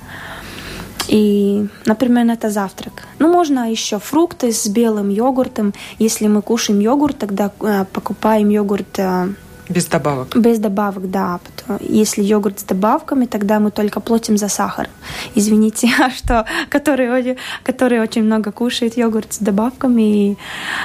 И, 1.07 1.67
например, 1.85 2.27
это 2.29 2.49
завтрак. 2.49 2.93
Ну, 3.19 3.31
можно 3.31 3.71
еще 3.71 3.99
фрукты 3.99 4.51
с 4.51 4.67
белым 4.67 5.09
йогуртом. 5.09 5.73
Если 5.99 6.27
мы 6.27 6.41
кушаем 6.41 6.79
йогурт, 6.79 7.17
тогда 7.17 7.51
э, 7.59 7.85
покупаем 7.91 8.49
йогурт 8.49 8.99
э, 8.99 9.33
без 9.71 9.85
добавок? 9.87 10.37
Без 10.37 10.59
добавок, 10.59 11.09
да. 11.09 11.39
Если 11.79 12.21
йогурт 12.21 12.59
с 12.59 12.63
добавками, 12.63 13.25
тогда 13.25 13.59
мы 13.59 13.71
только 13.71 13.99
платим 13.99 14.37
за 14.37 14.49
сахар. 14.49 14.89
Извините, 15.35 15.89
а 15.99 16.09
что, 16.09 16.45
который, 16.69 17.37
который 17.63 17.99
очень 17.99 18.23
много 18.23 18.51
кушает 18.51 18.97
йогурт 18.97 19.33
с 19.33 19.37
добавками. 19.37 20.37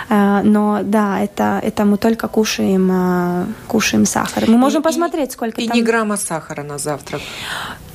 Э, 0.08 0.42
но 0.42 0.80
да, 0.82 1.20
это, 1.20 1.60
это 1.62 1.84
мы 1.84 1.98
только 1.98 2.28
кушаем, 2.28 2.90
э, 2.92 3.44
кушаем 3.68 4.06
сахар. 4.06 4.44
Мы 4.48 4.58
можем 4.58 4.80
и, 4.80 4.84
посмотреть, 4.84 5.32
сколько 5.32 5.60
и 5.60 5.68
там... 5.68 5.76
И 5.76 5.80
не 5.80 5.84
грамма 5.84 6.16
сахара 6.16 6.62
на 6.62 6.78
завтрак? 6.78 7.20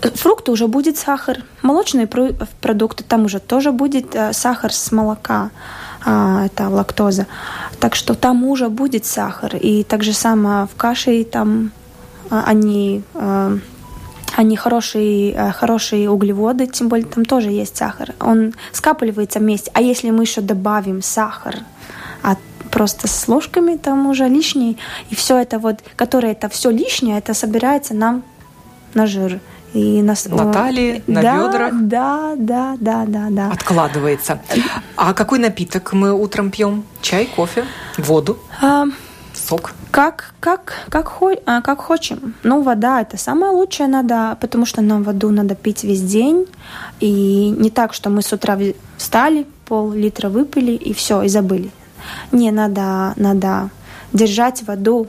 Фрукты 0.02 0.52
уже 0.52 0.68
будет 0.68 0.98
сахар. 0.98 1.44
Молочные 1.62 2.08
продукты, 2.08 3.04
там 3.04 3.26
уже 3.26 3.40
тоже 3.40 3.72
будет 3.72 4.16
э, 4.16 4.34
сахар 4.34 4.74
с 4.74 4.92
молока 4.92 5.52
а, 6.04 6.46
это 6.46 6.70
лактоза. 6.70 7.28
Так 7.82 7.96
что 7.96 8.14
там 8.14 8.44
уже 8.44 8.70
будет 8.70 9.06
сахар. 9.06 9.56
И 9.56 9.84
так 9.84 10.04
же 10.04 10.14
само 10.14 10.68
в 10.68 10.76
каше 10.78 11.24
там 11.24 11.72
а, 12.30 12.44
они, 12.46 13.02
а, 13.16 13.58
они 14.38 14.56
хорошие, 14.56 15.36
а, 15.36 15.52
хорошие 15.52 16.08
углеводы, 16.08 16.68
тем 16.68 16.90
более 16.90 17.08
там 17.08 17.26
тоже 17.26 17.50
есть 17.50 17.76
сахар. 17.76 18.14
Он 18.20 18.54
скапливается 18.72 19.40
вместе. 19.40 19.72
А 19.74 19.82
если 19.82 20.12
мы 20.12 20.24
еще 20.24 20.42
добавим 20.42 21.02
сахар, 21.02 21.56
а 22.22 22.38
просто 22.70 23.08
с 23.08 23.28
ложками 23.28 23.78
там 23.78 24.06
уже 24.06 24.30
лишний, 24.30 24.78
и 25.10 25.16
все 25.16 25.40
это 25.40 25.58
вот, 25.58 25.80
которое 25.96 26.34
это 26.34 26.50
все 26.50 26.70
лишнее, 26.70 27.18
это 27.18 27.34
собирается 27.34 27.96
нам 27.96 28.24
на 28.94 29.08
жир. 29.08 29.40
И 29.74 30.02
на, 30.02 30.16
на 30.26 30.52
талии, 30.52 31.02
на 31.08 31.22
да, 31.22 31.48
бедрах. 31.48 31.74
Да, 31.82 32.34
да, 32.36 32.76
да, 32.80 33.06
да, 33.08 33.28
да. 33.30 33.52
Откладывается. 33.52 34.42
А 34.98 35.14
какой 35.14 35.40
напиток 35.40 35.94
мы 35.94 36.14
утром 36.14 36.52
пьем? 36.52 36.84
Чай, 37.02 37.26
кофе, 37.26 37.64
воду? 37.98 38.38
А, 38.62 38.86
сок? 39.34 39.74
Как, 39.92 40.34
как, 40.42 40.86
как, 40.90 41.12
а, 41.46 41.62
как 41.62 41.80
хочем. 41.80 42.34
Ну, 42.44 42.62
вода 42.62 43.02
это 43.02 43.18
самое 43.18 43.54
лучшее 43.54 43.88
надо, 43.88 44.38
потому 44.42 44.66
что 44.66 44.82
нам 44.82 45.04
воду 45.04 45.30
надо 45.30 45.56
пить 45.56 45.84
весь 45.84 46.02
день. 46.02 46.48
И 47.00 47.56
не 47.58 47.70
так, 47.70 47.94
что 47.94 48.10
мы 48.10 48.22
с 48.22 48.34
утра 48.34 48.60
встали, 48.98 49.48
пол-литра 49.66 50.28
выпили 50.28 50.74
и 50.74 50.94
все, 50.94 51.22
и 51.22 51.30
забыли. 51.30 51.72
Не, 52.34 52.52
надо, 52.52 53.14
надо 53.16 53.70
держать 54.12 54.64
воду 54.68 55.08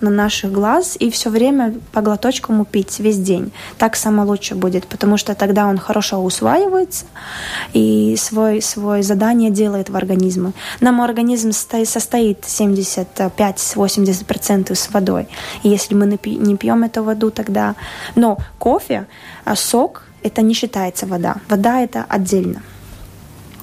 на 0.00 0.10
наших 0.10 0.52
глаз 0.52 0.96
и 0.98 1.10
все 1.10 1.30
время 1.30 1.74
по 1.92 2.00
глоточкам 2.00 2.64
пить 2.64 3.00
весь 3.00 3.18
день. 3.18 3.50
Так 3.78 3.96
самое 3.96 4.28
лучше 4.28 4.54
будет, 4.54 4.86
потому 4.86 5.16
что 5.16 5.34
тогда 5.34 5.66
он 5.66 5.78
хорошо 5.78 6.22
усваивается 6.22 7.06
и 7.72 8.14
свой, 8.16 8.62
свой 8.62 9.02
задание 9.02 9.50
делает 9.50 9.90
в 9.90 9.96
организме. 9.96 10.52
Нам 10.80 11.00
организм 11.00 11.50
состоит 11.52 12.44
75-80% 12.44 14.74
с 14.74 14.90
водой. 14.90 15.28
И 15.62 15.68
если 15.68 15.94
мы 15.94 16.06
не 16.06 16.56
пьем 16.56 16.84
эту 16.84 17.02
воду, 17.02 17.30
тогда... 17.30 17.74
Но 18.14 18.38
кофе, 18.58 19.06
а 19.44 19.56
сок, 19.56 20.04
это 20.22 20.42
не 20.42 20.54
считается 20.54 21.06
вода. 21.06 21.36
Вода 21.48 21.80
это 21.80 22.04
отдельно. 22.08 22.62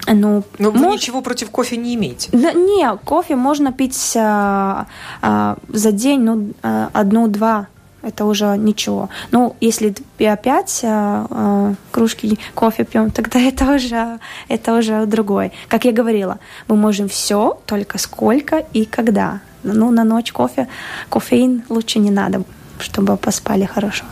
Ну, 0.07 0.43
Но 0.59 0.71
вы 0.71 0.79
мож... 0.79 0.95
ничего 0.95 1.21
против 1.21 1.49
кофе 1.49 1.77
не 1.77 1.95
имеете? 1.95 2.29
Да, 2.31 2.53
не, 2.53 2.97
кофе 3.05 3.35
можно 3.35 3.71
пить 3.71 4.13
а, 4.15 4.87
а, 5.21 5.57
за 5.67 5.91
день, 5.91 6.21
ну, 6.21 6.53
а, 6.61 6.89
одну-два 6.93 7.67
это 8.05 8.25
уже 8.25 8.55
ничего. 8.57 9.09
Ну, 9.31 9.55
если 9.59 9.95
опять 10.19 10.81
а, 10.83 11.25
а, 11.29 11.73
кружки 11.91 12.37
кофе 12.53 12.83
пьем, 12.83 13.09
тогда 13.09 13.39
это 13.39 13.73
уже, 13.73 14.19
это 14.47 14.77
уже 14.77 15.05
другой. 15.07 15.51
Как 15.67 15.85
я 15.85 15.91
говорила, 15.91 16.39
мы 16.67 16.75
можем 16.75 17.09
все, 17.09 17.59
только 17.65 17.97
сколько 17.97 18.63
и 18.73 18.85
когда. 18.85 19.41
Ну, 19.63 19.89
на 19.89 20.03
ночь 20.03 20.31
кофе, 20.31 20.67
кофеин 21.09 21.63
лучше 21.69 21.97
не 21.97 22.11
надо 22.11 22.43
чтобы 22.79 23.17
поспали 23.17 23.65
хорошо. 23.65 24.05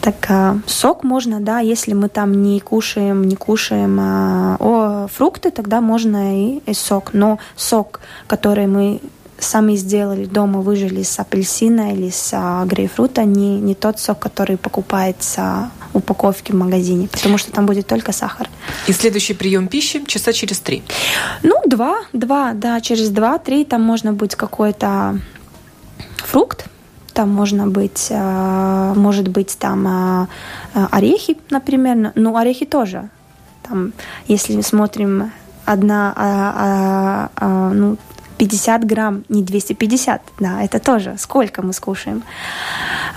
Так 0.00 0.14
а, 0.28 0.58
сок 0.66 1.04
можно, 1.04 1.40
да, 1.40 1.60
если 1.60 1.94
мы 1.94 2.08
там 2.08 2.42
не 2.42 2.60
кушаем, 2.60 3.24
не 3.24 3.36
кушаем 3.36 3.98
а, 4.00 4.56
о, 4.58 5.08
фрукты, 5.08 5.50
тогда 5.50 5.80
можно 5.80 6.56
и, 6.56 6.58
и 6.66 6.74
сок. 6.74 7.10
Но 7.12 7.38
сок, 7.56 8.00
который 8.26 8.66
мы 8.66 9.00
сами 9.38 9.76
сделали 9.76 10.24
дома, 10.24 10.60
выжили 10.60 11.02
с 11.02 11.18
апельсина 11.18 11.92
или 11.92 12.10
с 12.10 12.30
а, 12.32 12.64
грейпфрута, 12.64 13.24
не, 13.24 13.60
не 13.60 13.74
тот 13.74 14.00
сок, 14.00 14.18
который 14.18 14.56
покупается 14.56 15.70
в 15.92 15.98
упаковке 15.98 16.52
в 16.52 16.56
магазине, 16.56 17.08
потому 17.08 17.38
что 17.38 17.52
там 17.52 17.66
будет 17.66 17.86
только 17.86 18.12
сахар. 18.12 18.48
И 18.86 18.92
следующий 18.92 19.34
прием 19.34 19.68
пищи 19.68 20.04
часа 20.06 20.32
через 20.32 20.60
три? 20.60 20.82
Ну, 21.42 21.56
два, 21.66 22.00
два, 22.12 22.52
да, 22.54 22.80
через 22.80 23.10
два-три 23.10 23.64
там 23.64 23.82
можно 23.82 24.12
быть 24.12 24.34
какой-то 24.34 25.20
фрукт, 26.18 26.66
там 27.16 27.30
можно 27.30 27.66
быть, 27.66 28.08
а, 28.10 28.92
может 28.94 29.28
быть 29.28 29.56
там 29.58 29.86
а, 29.88 30.28
а, 30.74 30.88
орехи, 30.90 31.38
например, 31.48 32.12
ну 32.14 32.36
орехи 32.36 32.66
тоже. 32.66 33.08
Там, 33.62 33.94
если 34.28 34.60
смотрим 34.60 35.32
одна, 35.64 36.12
а, 36.14 36.52
а, 36.56 37.30
а, 37.36 37.70
ну 37.70 37.96
50 38.36 38.84
грамм, 38.84 39.24
не 39.30 39.42
250, 39.42 40.20
да, 40.40 40.62
это 40.62 40.78
тоже 40.78 41.14
сколько 41.18 41.62
мы 41.62 41.72
скушаем. 41.72 42.22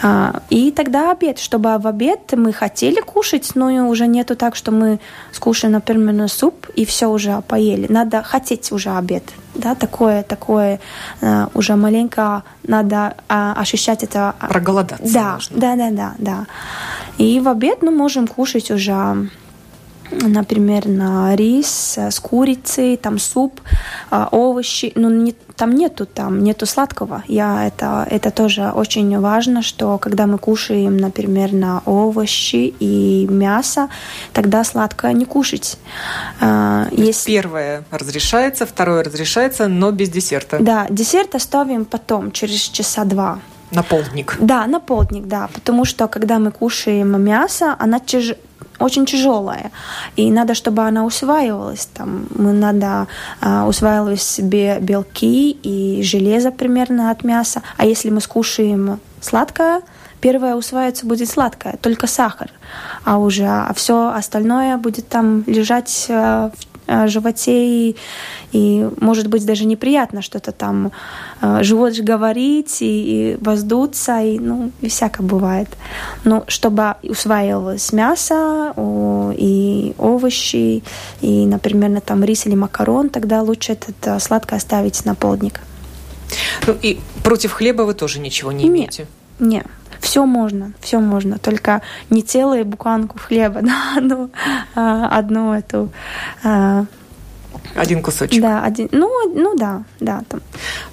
А, 0.02 0.42
и 0.50 0.72
тогда 0.72 1.12
обед, 1.12 1.40
чтобы 1.40 1.78
в 1.78 1.88
обед 1.88 2.34
мы 2.36 2.54
хотели 2.54 3.02
кушать, 3.02 3.52
но 3.56 3.90
уже 3.90 4.08
нету 4.08 4.36
так, 4.36 4.56
что 4.56 4.72
мы 4.72 5.00
скушаем, 5.32 5.74
например, 5.74 6.30
суп 6.30 6.68
и 6.76 6.86
все 6.86 7.08
уже 7.08 7.42
поели. 7.48 7.88
Надо 7.92 8.24
хотеть 8.24 8.72
уже 8.72 8.92
обед, 8.92 9.24
да, 9.56 9.76
такое, 9.76 10.24
такое 10.24 10.80
а, 11.22 11.50
уже 11.54 11.76
маленько 11.76 12.44
надо 12.64 13.16
а, 13.28 13.54
ощущать 13.54 14.04
это. 14.04 14.36
Проголодаться. 14.40 15.14
Да, 15.14 15.34
можно. 15.34 15.60
да, 15.60 15.76
да, 15.76 15.90
да, 15.92 16.14
да. 16.18 16.46
И 17.18 17.40
в 17.40 17.50
обед 17.50 17.82
мы 17.82 17.92
можем 17.92 18.28
кушать 18.28 18.72
уже 18.72 19.30
например, 20.12 20.88
на 20.88 21.36
рис 21.36 21.98
с 21.98 22.20
курицей, 22.20 22.98
там 22.98 23.20
суп, 23.20 23.62
а, 24.10 24.28
овощи, 24.32 24.92
ну 24.96 25.10
не, 25.10 25.36
там 25.56 25.76
нету 25.76 26.06
там 26.06 26.44
нету 26.44 26.66
сладкого. 26.66 27.24
Я 27.28 27.68
это 27.68 28.08
это 28.10 28.32
тоже 28.32 28.72
очень 28.74 29.20
важно, 29.20 29.62
что 29.62 29.98
когда 29.98 30.26
мы 30.26 30.38
кушаем, 30.38 30.98
например, 30.98 31.54
на 31.54 31.82
овощи 31.86 32.74
и 32.80 33.28
мясо, 33.30 33.90
тогда 34.34 34.64
сладкое 34.64 35.14
не 35.14 35.26
кушать. 35.26 35.78
А, 36.40 36.88
есть... 36.92 37.26
Первое 37.26 37.84
разрешается, 37.92 38.66
второе 38.66 39.04
разрешается, 39.04 39.68
но 39.68 39.92
без 39.92 40.10
десерта. 40.10 40.58
Да, 40.60 40.88
десерт 40.90 41.36
оставим 41.36 41.86
потом, 41.86 42.32
через 42.32 42.62
часа 42.62 43.04
два. 43.06 43.40
На 43.72 43.84
полдник. 43.84 44.38
Да, 44.40 44.66
на 44.66 44.80
полдник, 44.80 45.28
да. 45.28 45.50
Потому 45.54 45.86
что 45.86 46.08
когда 46.08 46.40
мы 46.40 46.52
кушаем 46.52 47.22
мясо, 47.22 47.76
она 47.78 48.00
тяж 48.00 48.34
очень 48.80 49.06
тяжелая. 49.06 49.72
И 50.16 50.32
надо, 50.32 50.54
чтобы 50.54 50.84
она 50.84 51.06
усваивалась. 51.06 51.88
Там, 51.94 52.28
мы 52.36 52.54
надо 52.54 53.08
а, 53.42 53.68
усваивать 53.68 54.22
себе 54.22 54.80
белки 54.80 55.52
и 55.52 56.02
железо 56.04 56.52
примерно 56.52 57.12
от 57.12 57.24
мяса. 57.24 57.62
А 57.78 57.86
если 57.86 58.10
мы 58.10 58.22
скушаем 58.22 59.00
сладкое, 59.22 59.82
первое 60.22 60.56
усваивается 60.56 61.06
будет 61.06 61.30
сладкое, 61.30 61.78
только 61.82 62.08
сахар. 62.08 62.52
А 63.04 63.18
уже 63.18 63.46
а 63.46 63.74
все 63.76 64.10
остальное 64.10 64.78
будет 64.78 65.08
там 65.10 65.44
лежать 65.46 66.08
а, 66.10 66.52
в 66.58 66.69
животе 67.08 67.90
и, 67.90 67.96
и 68.52 68.88
может 69.00 69.28
быть 69.28 69.46
даже 69.46 69.66
неприятно 69.66 70.22
что-то 70.22 70.52
там 70.52 70.92
э, 71.42 71.64
живот 71.64 71.94
говорить 72.00 72.82
и, 72.82 73.34
и 73.34 73.38
воздуться 73.40 74.20
и 74.22 74.40
ну 74.40 74.72
и 74.82 74.90
всякое 74.90 75.24
бывает. 75.24 75.70
Но 76.24 76.44
чтобы 76.48 76.96
усваивалось 77.04 77.92
мясо 77.94 78.74
и 79.38 79.94
овощи 79.98 80.84
и 81.22 81.46
например 81.46 82.02
там 82.02 82.24
рис 82.24 82.46
или 82.46 82.56
макарон 82.56 83.10
тогда 83.10 83.42
лучше 83.42 83.74
это 83.74 84.20
сладкое 84.20 84.58
оставить 84.58 85.06
на 85.06 85.16
полдник. 85.16 85.62
Ну 86.68 86.76
и 86.82 87.00
против 87.24 87.54
хлеба 87.54 87.84
вы 87.84 87.94
тоже 87.94 88.20
ничего 88.20 88.52
не 88.52 88.68
имеете? 88.68 89.08
Нет, 89.40 89.66
нет. 89.66 89.66
Все 90.00 90.26
можно, 90.26 90.74
все 90.80 91.00
можно, 91.00 91.38
только 91.40 91.82
не 92.10 92.22
целую 92.22 92.66
буканку 92.66 93.20
хлеба, 93.20 93.62
да, 93.64 94.00
ну, 94.02 94.30
одну 94.76 95.54
эту 95.54 95.90
а, 96.44 96.86
один 97.76 98.02
кусочек. 98.02 98.42
Да, 98.42 98.64
один, 98.64 98.90
ну, 98.92 99.10
ну 99.34 99.56
да, 99.56 99.84
да. 100.00 100.24
Там. 100.28 100.42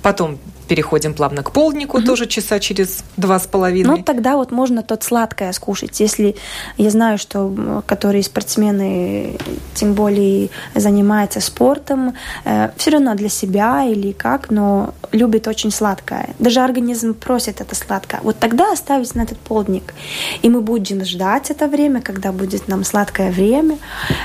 Потом 0.03 0.39
переходим 0.69 1.15
плавно 1.15 1.43
к 1.43 1.51
полднику, 1.51 1.99
угу. 1.99 2.07
тоже 2.07 2.27
часа 2.27 2.59
через 2.59 3.05
два 3.17 3.39
с 3.39 3.47
половиной. 3.47 3.99
Ну, 3.99 4.03
тогда 4.03 4.37
вот 4.37 4.51
можно 4.53 4.83
тот 4.83 5.03
сладкое 5.03 5.53
скушать. 5.53 6.01
Если 6.01 6.37
я 6.77 6.91
знаю, 6.91 7.19
что 7.19 7.83
которые 7.87 8.23
спортсмены, 8.23 9.39
тем 9.75 9.95
более 9.95 10.51
занимаются 10.75 11.41
спортом, 11.41 12.15
э, 12.45 12.71
все 12.77 12.91
равно 12.91 13.15
для 13.15 13.29
себя 13.29 13.85
или 13.85 14.13
как, 14.13 14.51
но 14.51 14.95
любят 15.13 15.47
очень 15.47 15.71
сладкое. 15.71 16.31
Даже 16.39 16.61
организм 16.61 17.15
просит 17.15 17.61
это 17.61 17.75
сладкое. 17.75 18.21
Вот 18.23 18.39
тогда 18.39 18.73
оставить 18.73 19.15
на 19.15 19.23
этот 19.23 19.39
полдник. 19.39 19.95
И 20.43 20.49
мы 20.49 20.61
будем 20.61 21.05
ждать 21.05 21.51
это 21.51 21.69
время, 21.69 22.01
когда 22.01 22.33
будет 22.33 22.69
нам 22.69 22.85
сладкое 22.85 23.31
время. 23.31 23.79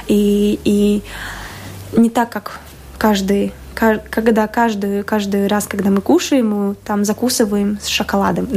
И, 0.08 0.60
и 0.64 1.02
не 1.94 2.10
так, 2.10 2.30
как 2.30 2.60
каждый 2.98 3.54
когда 3.74 4.48
каждый, 4.48 5.04
каждый 5.04 5.48
раз, 5.48 5.68
когда 5.68 5.90
мы 5.90 6.02
кушаем, 6.02 6.50
мы 6.50 6.76
там 6.76 7.06
закусываем 7.06 7.80
с 7.82 7.88
шоколадом. 7.88 8.48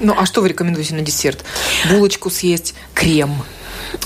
Ну, 0.00 0.14
а 0.16 0.26
что 0.26 0.40
вы 0.40 0.48
рекомендуете 0.48 0.94
на 0.94 1.02
десерт? 1.02 1.44
Булочку 1.90 2.30
съесть, 2.30 2.74
крем? 2.94 3.30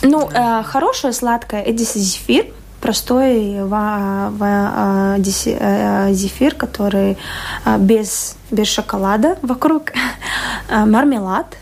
Ну, 0.02 0.30
э, 0.30 0.62
хорошее 0.62 1.12
сладкое– 1.12 1.62
это 1.62 1.84
зефир, 1.84 2.46
простой 2.82 3.62
ва, 3.62 4.28
ва, 4.32 5.16
э, 5.16 5.22
э, 5.46 6.12
зефир, 6.12 6.54
который 6.54 7.16
э, 7.64 7.78
без, 7.78 8.36
без 8.50 8.66
шоколада 8.66 9.38
вокруг, 9.42 9.92
мармелад, 10.68 11.56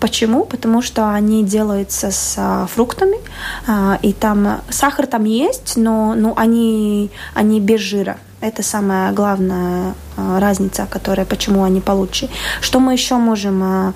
Почему? 0.00 0.44
Потому 0.44 0.82
что 0.82 1.10
они 1.10 1.42
делаются 1.42 2.10
с 2.10 2.34
а, 2.36 2.66
фруктами, 2.66 3.16
а, 3.66 3.98
и 4.02 4.12
там 4.12 4.60
сахар 4.68 5.06
там 5.06 5.24
есть, 5.24 5.76
но 5.76 6.14
ну, 6.14 6.34
они, 6.36 7.10
они 7.34 7.60
без 7.60 7.80
жира. 7.80 8.18
Это 8.40 8.62
самая 8.62 9.12
главная 9.12 9.94
а, 10.16 10.38
разница, 10.38 10.86
которая, 10.88 11.24
почему 11.24 11.64
они 11.64 11.80
получше. 11.80 12.28
Что 12.60 12.80
мы 12.80 12.92
еще 12.92 13.16
можем? 13.16 13.94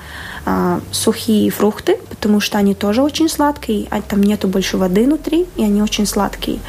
Сухие 0.90 1.50
фрукты, 1.50 1.98
потому 2.08 2.40
что 2.40 2.56
они 2.56 2.74
тоже 2.74 3.02
очень 3.02 3.28
сладкие, 3.28 3.86
а 3.90 4.00
там 4.00 4.22
нету 4.22 4.48
больше 4.48 4.78
воды 4.78 5.04
внутри, 5.04 5.46
и 5.56 5.62
они 5.62 5.82
очень 5.82 6.06
сладкие. 6.06 6.60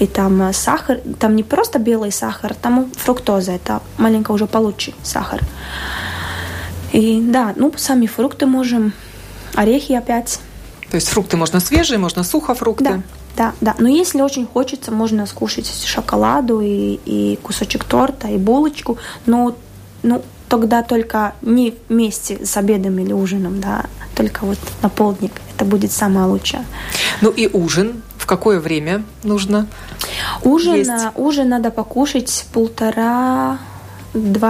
И 0.00 0.06
там 0.06 0.52
сахар, 0.52 0.98
там 1.20 1.36
не 1.36 1.44
просто 1.44 1.78
белый 1.78 2.10
сахар, 2.10 2.54
там 2.54 2.90
фруктоза, 2.96 3.52
это 3.52 3.82
маленько 3.98 4.32
уже 4.32 4.48
получше 4.48 4.94
сахар. 5.04 5.40
И 6.92 7.20
да, 7.20 7.52
ну, 7.56 7.72
сами 7.76 8.06
фрукты 8.06 8.46
можем, 8.46 8.92
орехи 9.54 9.92
опять. 9.92 10.40
То 10.90 10.96
есть 10.96 11.08
фрукты 11.08 11.36
можно 11.36 11.60
свежие, 11.60 11.98
можно 11.98 12.22
сухофрукты? 12.24 12.84
Да, 12.84 13.02
да, 13.36 13.52
да. 13.60 13.74
Но 13.78 13.88
если 13.88 14.22
очень 14.22 14.46
хочется, 14.46 14.90
можно 14.90 15.26
скушать 15.26 15.70
шоколаду 15.84 16.60
и, 16.60 16.98
и 17.04 17.38
кусочек 17.42 17.84
торта, 17.84 18.28
и 18.28 18.38
булочку. 18.38 18.98
Но 19.26 19.54
ну, 20.02 20.22
тогда 20.48 20.82
только 20.82 21.34
не 21.42 21.74
вместе 21.88 22.44
с 22.44 22.56
обедом 22.56 22.98
или 22.98 23.12
ужином, 23.12 23.60
да, 23.60 23.84
только 24.14 24.44
вот 24.44 24.58
на 24.82 24.88
полдник. 24.88 25.32
Это 25.54 25.64
будет 25.64 25.92
самое 25.92 26.26
лучшее. 26.26 26.64
Ну 27.20 27.30
и 27.30 27.48
ужин 27.52 28.02
в 28.16 28.26
какое 28.26 28.60
время 28.60 29.04
нужно? 29.24 29.66
Ужин, 30.42 30.74
есть? 30.76 30.90
ужин 31.16 31.48
надо 31.48 31.70
покушать 31.70 32.46
полтора-два 32.52 33.58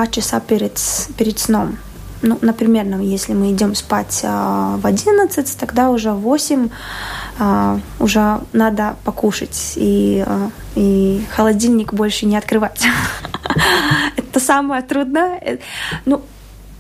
часа 0.06 0.40
перед, 0.40 0.80
перед 1.16 1.38
сном 1.38 1.78
ну, 2.22 2.38
например, 2.40 2.86
если 3.00 3.32
мы 3.32 3.52
идем 3.52 3.74
спать 3.74 4.22
а, 4.24 4.76
в 4.78 4.86
11, 4.86 5.56
тогда 5.58 5.90
уже 5.90 6.12
в 6.12 6.20
8 6.20 6.68
а, 7.38 7.80
уже 8.00 8.40
надо 8.52 8.96
покушать 9.04 9.74
и, 9.76 10.24
а, 10.26 10.50
и 10.74 11.24
холодильник 11.34 11.92
больше 11.92 12.26
не 12.26 12.36
открывать. 12.36 12.86
Это 14.16 14.40
самое 14.40 14.82
трудное. 14.82 15.38
Э, 15.38 15.58
ну, 16.04 16.22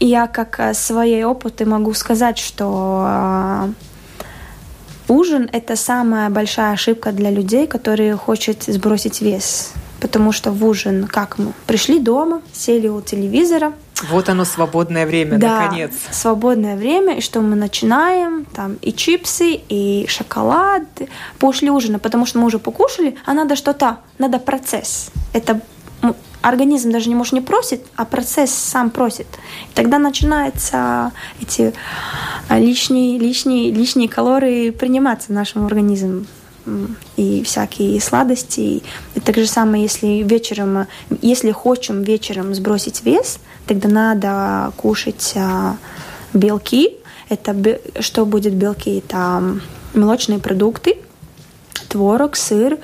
я 0.00 0.26
как 0.26 0.74
своей 0.74 1.24
опыты 1.24 1.66
могу 1.66 1.92
сказать, 1.94 2.38
что 2.38 3.68
Ужин– 5.08 5.48
это 5.52 5.74
самая 5.74 6.28
большая 6.28 6.74
ошибка 6.74 7.12
для 7.12 7.30
людей, 7.30 7.66
которые 7.66 8.16
хотят 8.16 8.64
сбросить 8.64 9.22
вес. 9.22 9.72
Потому 10.00 10.32
что 10.32 10.52
в 10.52 10.62
ужин, 10.64 11.06
как 11.06 11.38
мы 11.38 11.52
пришли 11.66 11.98
дома, 11.98 12.42
сели 12.52 12.88
у 12.88 13.00
телевизора. 13.00 13.72
Вот 14.02 14.28
оно, 14.28 14.44
свободное 14.44 15.06
время, 15.06 15.38
да, 15.38 15.60
наконец. 15.62 15.92
свободное 16.10 16.76
время, 16.76 17.18
и 17.18 17.20
что 17.20 17.40
мы 17.40 17.56
начинаем, 17.56 18.44
там 18.44 18.74
и 18.80 18.92
чипсы, 18.92 19.60
и 19.68 20.06
шоколад 20.08 20.84
после 21.38 21.70
ужина, 21.70 21.98
потому 21.98 22.24
что 22.26 22.38
мы 22.38 22.46
уже 22.46 22.58
покушали, 22.58 23.16
а 23.26 23.34
надо 23.34 23.56
что-то, 23.56 23.98
надо 24.18 24.38
процесс. 24.38 25.10
Это 25.32 25.60
организм 26.42 26.92
даже 26.92 27.08
не 27.08 27.14
может 27.14 27.32
не 27.32 27.40
просит, 27.40 27.84
а 27.96 28.04
процесс 28.04 28.50
сам 28.52 28.90
просит. 28.90 29.26
И 29.70 29.74
тогда 29.74 29.98
начинаются 29.98 31.12
эти 31.40 31.72
а, 32.48 32.58
лишние, 32.58 33.18
лишние, 33.18 33.72
лишние 33.72 34.08
калории 34.08 34.70
приниматься 34.70 35.32
нашим 35.32 35.66
организмом 35.66 36.26
и 37.16 37.42
всякие 37.44 38.00
сладости. 38.00 38.82
И 39.14 39.20
так 39.20 39.36
же 39.36 39.46
самое, 39.46 39.82
если 39.82 40.22
вечером, 40.22 40.86
если 41.22 41.50
хочем 41.50 42.02
вечером 42.02 42.54
сбросить 42.54 43.04
вес, 43.04 43.38
тогда 43.68 43.88
надо 43.88 44.72
кушать 44.76 45.34
а, 45.36 45.76
белки. 46.32 46.96
Это 47.28 47.54
что 48.00 48.24
будет 48.26 48.54
белки? 48.54 48.98
Это 48.98 49.42
молочные 49.94 50.38
продукты, 50.38 50.96
творог, 51.88 52.36
сыр, 52.36 52.78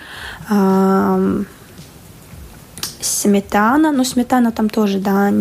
сметана, 3.05 3.93
но 3.93 4.05
сметана 4.05 4.51
там 4.51 4.69
тоже, 4.69 4.99
да, 4.99 5.33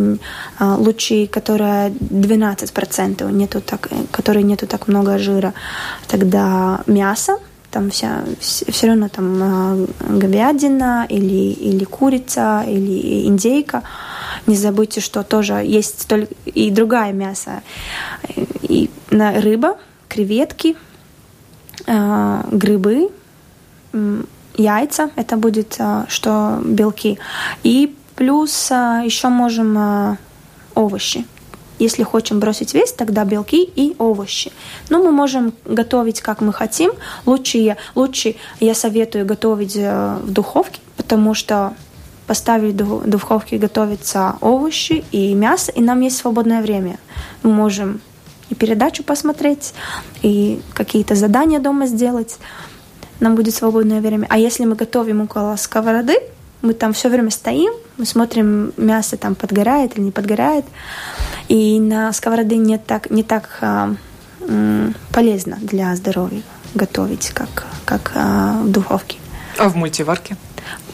а, 0.60 0.76
лучи, 0.76 1.28
которая 1.28 1.90
12%, 1.90 3.32
нету 3.32 3.62
так, 3.62 3.90
которой 4.12 4.44
нету 4.44 4.68
так 4.68 4.88
много 4.88 5.18
жира. 5.18 5.54
Тогда 6.08 6.82
мясо, 6.88 7.40
там 7.72 7.90
вся, 7.90 8.24
все 8.40 8.88
равно 8.88 9.10
там 9.10 9.40
а, 9.42 9.88
говядина 10.00 11.06
или, 11.10 11.54
или 11.70 11.86
курица, 11.86 12.64
или 12.68 13.26
индейка. 13.28 13.82
Не 14.46 14.56
забудьте, 14.56 15.02
что 15.02 15.24
тоже 15.24 15.54
есть 15.54 16.08
только 16.08 16.34
и 16.46 16.70
другая 16.70 17.14
мясо. 17.14 17.62
И 18.62 18.90
рыба, 19.10 19.78
креветки, 20.10 20.76
а, 21.88 22.46
грибы, 22.52 23.10
яйца, 24.56 25.12
это 25.16 25.38
будет 25.38 25.76
а, 25.80 26.06
что 26.10 26.62
белки. 26.64 27.20
И 27.64 27.96
плюс 28.16 28.72
а, 28.72 29.02
еще 29.04 29.30
можем 29.30 30.18
овощи. 30.76 31.26
Если 31.80 32.04
хотим 32.04 32.40
бросить 32.40 32.74
вес, 32.74 32.94
тогда 32.94 33.26
белки 33.26 33.64
и 33.64 33.96
овощи. 33.98 34.52
Но 34.90 35.04
мы 35.04 35.12
можем 35.12 35.54
готовить, 35.66 36.22
как 36.22 36.40
мы 36.42 36.54
хотим. 36.54 36.92
Лучше 37.26 37.58
лучше 37.96 38.36
я 38.60 38.76
советую 38.76 39.26
готовить 39.26 39.76
э, 39.76 40.18
в 40.22 40.32
духовке, 40.32 40.80
потому 40.98 41.34
что 41.34 41.74
поставить 42.28 42.80
в 42.82 43.08
духовке 43.08 43.58
готовятся 43.58 44.36
овощи 44.42 45.04
и 45.12 45.34
мясо, 45.34 45.72
и 45.72 45.82
нам 45.82 46.02
есть 46.02 46.18
свободное 46.18 46.62
время. 46.62 46.98
Мы 47.44 47.52
можем 47.52 48.02
и 48.50 48.56
передачу 48.56 49.04
посмотреть, 49.04 49.74
и 50.22 50.62
какие-то 50.74 51.16
задания 51.16 51.60
дома 51.60 51.86
сделать 51.88 52.38
нам 53.20 53.36
будет 53.36 53.56
свободное 53.56 54.02
время. 54.02 54.28
А 54.30 54.38
если 54.38 54.66
мы 54.66 54.76
готовим 54.76 55.22
около 55.22 55.56
сковороды, 55.56 56.18
мы 56.62 56.74
там 56.74 56.94
все 56.94 57.10
время 57.10 57.30
стоим, 57.30 57.74
мы 57.98 58.06
смотрим, 58.06 58.74
мясо 58.78 59.18
там 59.18 59.36
подгорает 59.36 59.98
или 59.98 60.06
не 60.06 60.12
подгорает. 60.12 60.66
И 61.48 61.80
на 61.80 62.12
сковороде 62.14 62.58
не 62.58 62.78
так, 62.78 63.10
не 63.12 63.24
так 63.24 63.50
а, 63.62 63.96
м, 64.42 64.96
полезно 65.12 65.58
для 65.62 65.96
здоровья 65.96 66.42
готовить, 66.74 67.30
как, 67.30 67.66
как 67.86 68.12
а, 68.16 68.62
в 68.64 68.70
духовке. 68.70 69.18
А 69.58 69.70
в 69.70 69.76
мультиварке? 69.76 70.38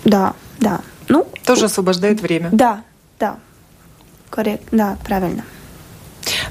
Да, 0.04 0.34
да. 0.60 0.82
Ну, 1.10 1.28
Тоже 1.44 1.66
освобождает 1.66 2.22
время? 2.22 2.50
Да, 2.52 2.84
да. 3.20 3.38
Коррект, 4.30 4.68
да, 4.72 4.98
правильно. 5.04 5.44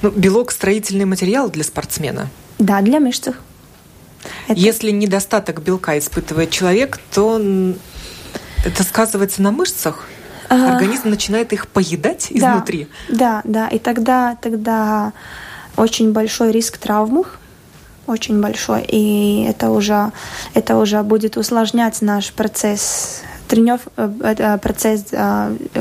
Ну, 0.02 0.10
белок– 0.10 0.50
строительный 0.52 1.04
материал 1.04 1.48
для 1.48 1.64
спортсмена? 1.64 2.28
Да, 2.58 2.80
для 2.82 2.98
мышц. 2.98 3.28
Это... 3.28 3.38
Если 4.48 4.90
недостаток 4.90 5.62
белка 5.62 5.96
испытывает 5.98 6.50
человек, 6.50 6.98
то 7.14 7.40
это 8.64 8.82
сказывается 8.82 9.42
на 9.42 9.52
мышцах? 9.52 10.06
А... 10.48 10.74
Организм 10.74 11.10
начинает 11.10 11.52
их 11.52 11.68
поедать 11.68 12.28
да, 12.30 12.36
изнутри? 12.54 12.88
Да, 13.08 13.42
да. 13.44 13.68
И 13.68 13.78
тогда, 13.78 14.36
тогда 14.40 15.12
очень 15.76 16.12
большой 16.12 16.50
риск 16.50 16.78
травм, 16.78 17.24
очень 18.06 18.40
большой. 18.40 18.84
И 18.88 19.44
это 19.44 19.70
уже, 19.70 20.10
это 20.54 20.76
уже 20.76 21.02
будет 21.02 21.36
усложнять 21.36 22.02
наш 22.02 22.32
процесс 22.32 23.22
тренеров, 23.48 23.80
э, 23.96 24.34
э, 24.38 24.58
процесс 24.58 25.04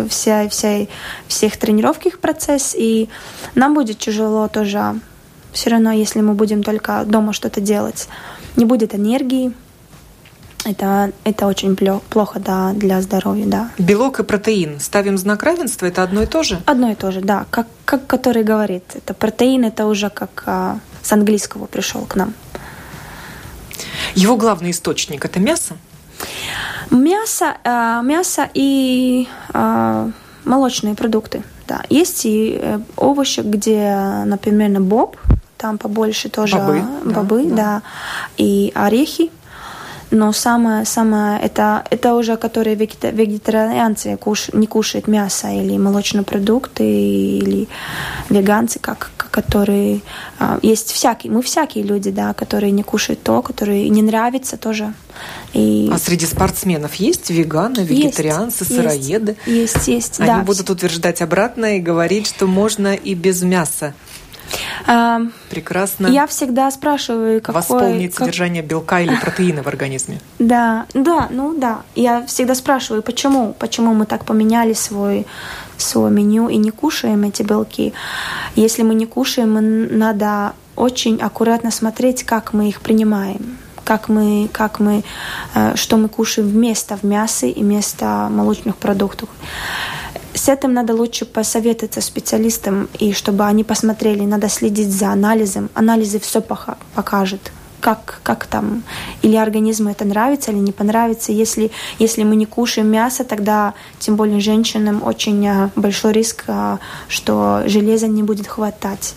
вся, 0.10 0.50
вся, 0.50 0.88
всех 1.28 1.58
тренировки 1.58 2.10
процесс, 2.10 2.74
и 2.78 3.10
нам 3.56 3.74
будет 3.74 4.00
тяжело 4.00 4.48
тоже 4.48 5.00
все 5.58 5.70
равно, 5.72 5.92
если 5.92 6.22
мы 6.22 6.34
будем 6.34 6.64
только 6.64 7.04
дома 7.06 7.34
что-то 7.34 7.62
делать, 7.62 8.08
не 8.56 8.66
будет 8.66 8.94
энергии. 8.94 9.54
Это, 10.66 11.12
это 11.24 11.48
очень 11.48 11.76
плохо 11.76 12.40
да, 12.40 12.74
для 12.74 13.02
здоровья, 13.02 13.46
да. 13.46 13.70
Белок 13.78 14.20
и 14.20 14.24
протеин. 14.24 14.80
Ставим 14.80 15.18
знак 15.18 15.44
равенства, 15.44 15.86
это 15.86 16.04
одно 16.04 16.24
и 16.24 16.26
то 16.26 16.44
же? 16.44 16.62
Одно 16.66 16.92
и 16.92 16.96
то 16.96 17.12
же, 17.12 17.22
да. 17.22 17.46
Как, 17.50 17.68
как 17.86 18.06
который 18.06 18.44
говорит. 18.44 18.84
Это 18.94 19.14
протеин, 19.14 19.64
это 19.64 19.86
уже 19.86 20.10
как 20.10 20.44
а, 20.46 20.80
с 21.02 21.12
английского 21.12 21.68
пришел 21.68 22.06
к 22.06 22.16
нам. 22.16 22.34
Его 24.14 24.36
главный 24.36 24.72
источник 24.72 25.24
это 25.26 25.40
мясо? 25.40 25.78
Мясо, 26.92 27.58
а, 27.64 28.02
мясо 28.02 28.50
и 28.54 29.28
а, 29.54 30.10
молочные 30.46 30.96
продукты. 30.96 31.44
Да. 31.68 31.82
Есть 31.90 32.26
и 32.26 32.58
э, 32.62 32.80
овощи, 32.96 33.42
где, 33.42 34.24
например, 34.26 34.80
боб, 34.80 35.18
там 35.58 35.78
побольше 35.78 36.30
тоже 36.30 36.58
бобы, 36.58 36.82
бобы 37.04 37.44
да, 37.44 37.50
да. 37.50 37.56
да, 37.56 37.82
и 38.38 38.72
орехи. 38.74 39.32
Но 40.10 40.32
самое, 40.32 40.86
самое 40.86 41.38
это, 41.42 41.84
это 41.90 42.14
уже 42.14 42.38
которые 42.38 42.76
вегетарианцы 42.76 44.16
куш, 44.16 44.50
не 44.54 44.66
кушают 44.66 45.08
мясо 45.08 45.50
или 45.50 45.78
молочные 45.78 46.24
продукты, 46.24 46.84
или 46.84 47.68
веганцы, 48.30 48.80
как, 48.80 49.12
которые... 49.38 50.02
А, 50.40 50.58
есть 50.64 50.92
всякие, 50.92 51.32
мы 51.32 51.44
всякие 51.44 51.84
люди, 51.84 52.10
да, 52.10 52.34
которые 52.34 52.72
не 52.72 52.82
кушают 52.82 53.22
то, 53.22 53.44
которые 53.44 53.88
не 53.90 54.02
нравится 54.02 54.58
тоже. 54.58 54.94
И... 55.54 55.92
А 55.94 56.00
среди 56.00 56.26
спортсменов 56.26 56.96
есть 56.96 57.30
веганы, 57.30 57.82
вегетарианцы, 57.82 58.64
есть, 58.64 58.76
сыроеды? 58.76 59.38
Есть, 59.46 59.88
есть, 59.88 60.20
Они 60.20 60.30
да. 60.30 60.40
будут 60.40 60.72
утверждать 60.72 61.22
обратно 61.22 61.78
и 61.78 61.80
говорить, 61.80 62.26
что 62.26 62.48
можно 62.48 62.96
и 62.96 63.14
без 63.14 63.44
мяса. 63.44 63.94
А, 64.88 65.22
Прекрасно. 65.52 66.08
Я 66.08 66.26
всегда 66.26 66.72
спрашиваю, 66.72 67.40
какое... 67.40 67.62
Восполнить 67.62 68.16
как... 68.16 68.26
содержание 68.26 68.64
белка 68.64 69.02
или 69.02 69.16
протеина 69.16 69.62
в 69.62 69.68
организме. 69.68 70.20
Да, 70.40 70.88
да, 70.96 71.28
ну 71.30 71.54
да. 71.56 71.82
Я 71.94 72.26
всегда 72.26 72.56
спрашиваю, 72.56 73.04
почему, 73.04 73.54
почему 73.60 73.94
мы 73.94 74.08
так 74.08 74.26
поменяли 74.26 74.74
свой, 74.74 75.28
свое 75.78 76.12
меню 76.12 76.50
и 76.50 76.58
не 76.58 76.72
кушаем 76.72 77.24
эти 77.24 77.44
белки. 77.44 77.94
Если 78.56 78.84
мы 78.84 78.96
не 78.96 79.06
кушаем, 79.06 79.98
надо 79.98 80.54
очень 80.76 81.20
аккуратно 81.22 81.72
смотреть, 81.72 82.24
как 82.24 82.54
мы 82.54 82.70
их 82.70 82.82
принимаем 82.82 83.58
как 83.84 84.10
мы, 84.10 84.50
как 84.52 84.82
мы, 84.82 85.04
э, 85.56 85.76
что 85.78 85.96
мы 85.96 86.10
кушаем 86.10 86.50
вместо 86.50 86.98
в 86.98 87.04
мясе 87.04 87.50
и 87.50 87.64
вместо 87.64 88.28
молочных 88.30 88.76
продуктов. 88.76 89.30
С 90.34 90.50
этим 90.50 90.74
надо 90.74 90.94
лучше 90.94 91.26
посоветоваться 91.26 92.02
специалистам, 92.02 92.90
и 93.00 93.14
чтобы 93.14 93.46
они 93.46 93.64
посмотрели, 93.64 94.26
надо 94.26 94.50
следить 94.50 94.92
за 94.92 95.08
анализом. 95.12 95.70
Анализы 95.74 96.20
все 96.20 96.42
покажут, 96.42 97.52
как, 97.88 98.20
как 98.22 98.48
там, 98.48 98.84
или 99.22 99.38
организму 99.38 99.90
это 99.90 100.04
нравится 100.04 100.52
или 100.52 100.60
не 100.60 100.74
понравится. 100.74 101.32
Если, 101.32 101.72
если 102.00 102.26
мы 102.26 102.36
не 102.36 102.46
кушаем 102.46 102.88
мясо, 102.92 103.24
тогда 103.24 103.76
тем 103.98 104.18
более 104.18 104.42
женщинам 104.42 105.02
очень 105.04 105.48
а, 105.48 105.70
большой 105.78 106.12
риск, 106.12 106.44
а, 106.48 106.80
что 107.08 107.64
железа 107.66 108.08
не 108.08 108.24
будет 108.24 108.48
хватать. 108.48 109.16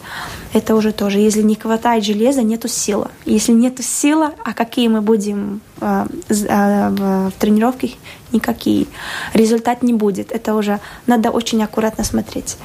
Это 0.53 0.75
уже 0.75 0.93
тоже. 0.93 1.19
Если 1.19 1.43
не 1.43 1.55
хватает 1.55 2.05
железа, 2.05 2.43
нету 2.43 2.69
силы. 2.69 3.09
Если 3.25 3.53
нету 3.53 3.83
силы, 3.83 4.31
а 4.45 4.53
какие 4.53 4.89
мы 4.89 5.01
будем 5.01 5.61
а, 5.81 6.07
в 6.29 7.33
тренировках, 7.39 7.91
никакие. 8.33 8.87
Результат 9.33 9.83
не 9.83 9.93
будет. 9.93 10.33
Это 10.33 10.55
уже 10.55 10.81
надо 11.07 11.31
очень 11.31 11.63
аккуратно 11.63 12.05
смотреть. 12.05 12.57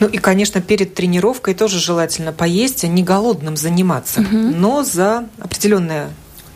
Ну 0.00 0.06
и, 0.06 0.18
конечно, 0.18 0.60
перед 0.60 0.94
тренировкой 0.94 1.54
тоже 1.54 1.78
желательно 1.78 2.32
поесть, 2.32 2.84
а 2.84 2.88
не 2.88 3.02
голодным 3.02 3.56
заниматься, 3.56 4.20
угу. 4.20 4.36
но 4.36 4.82
за 4.82 5.26
определенное 5.38 6.10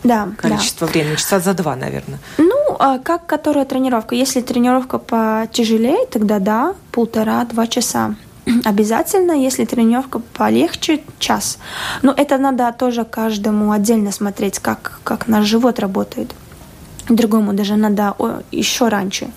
да, 0.04 0.28
количество 0.36 0.86
да. 0.86 0.92
времени, 0.92 1.16
часа 1.16 1.40
за 1.40 1.54
два, 1.54 1.74
наверное. 1.74 2.18
Ну, 2.38 2.76
а 2.78 2.98
как 2.98 3.26
которая 3.26 3.64
тренировка? 3.64 4.14
Если 4.14 4.40
тренировка 4.40 4.98
потяжелее, 4.98 6.06
тогда 6.06 6.38
да, 6.38 6.74
полтора-два 6.92 7.66
часа. 7.66 8.14
обязательно, 8.64 9.32
если 9.32 9.64
тренировка 9.64 10.18
полегче, 10.18 11.00
час. 11.18 11.58
Но 12.02 12.12
это 12.16 12.38
надо 12.38 12.72
тоже 12.72 13.04
каждому 13.04 13.72
отдельно 13.72 14.12
смотреть, 14.12 14.58
как, 14.58 15.00
как 15.04 15.28
наш 15.28 15.46
живот 15.46 15.78
работает. 15.78 16.34
Другому 17.08 17.52
даже 17.52 17.76
надо 17.76 18.16
еще 18.50 18.88
раньше 18.88 19.28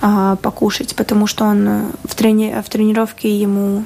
а, 0.00 0.36
покушать, 0.36 0.96
потому 0.96 1.28
что 1.28 1.44
он 1.44 1.92
в, 2.04 2.14
трени 2.14 2.60
в 2.64 2.68
тренировке 2.68 3.28
ему 3.28 3.84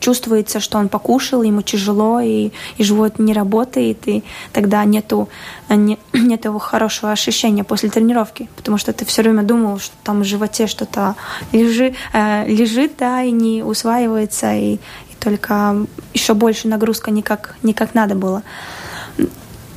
чувствуется, 0.00 0.60
что 0.60 0.78
он 0.78 0.88
покушал, 0.88 1.42
ему 1.42 1.62
тяжело, 1.62 2.20
и, 2.20 2.50
и 2.78 2.84
живот 2.84 3.18
не 3.18 3.32
работает, 3.32 4.08
и 4.08 4.24
тогда 4.52 4.84
нету, 4.84 5.28
не, 5.68 5.98
нет 6.12 6.44
его 6.44 6.58
хорошего 6.58 7.12
ощущения 7.12 7.64
после 7.64 7.90
тренировки, 7.90 8.48
потому 8.56 8.78
что 8.78 8.92
ты 8.92 9.04
все 9.04 9.22
время 9.22 9.42
думал, 9.42 9.78
что 9.78 9.94
там 10.02 10.20
в 10.20 10.24
животе 10.24 10.66
что-то 10.66 11.14
лежи, 11.52 11.94
э, 12.12 12.46
лежит, 12.48 12.92
да, 12.98 13.22
и 13.22 13.30
не 13.30 13.62
усваивается, 13.62 14.54
и, 14.54 14.74
и 14.74 14.80
только 15.20 15.86
еще 16.14 16.34
больше 16.34 16.68
нагрузка 16.68 17.10
никак, 17.10 17.56
никак 17.62 17.94
надо 17.94 18.14
было. 18.14 18.42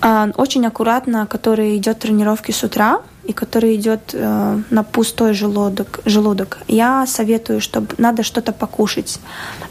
А, 0.02 0.30
очень 0.38 0.66
аккуратно, 0.66 1.28
который 1.28 1.76
идет 1.76 2.00
тренировки 2.00 2.52
с 2.52 2.64
утра, 2.64 3.02
и 3.30 3.34
который 3.34 3.76
идет 3.76 4.10
э, 4.14 4.62
на 4.72 4.84
пустой 4.84 5.34
желудок, 5.34 6.00
желудок, 6.04 6.58
я 6.68 7.06
советую, 7.06 7.62
чтобы 7.62 7.94
надо 8.00 8.24
что-то 8.24 8.54
покушать, 8.54 9.20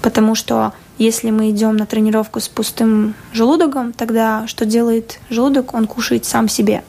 потому 0.00 0.36
что 0.36 0.72
если 0.96 1.32
мы 1.32 1.50
идем 1.50 1.76
на 1.76 1.84
тренировку 1.84 2.38
с 2.38 2.46
пустым 2.46 3.16
желудоком, 3.32 3.92
тогда 3.92 4.46
что 4.46 4.64
делает 4.64 5.18
желудок? 5.28 5.74
Он 5.74 5.88
кушает 5.88 6.24
сам 6.24 6.48
себе. 6.48 6.84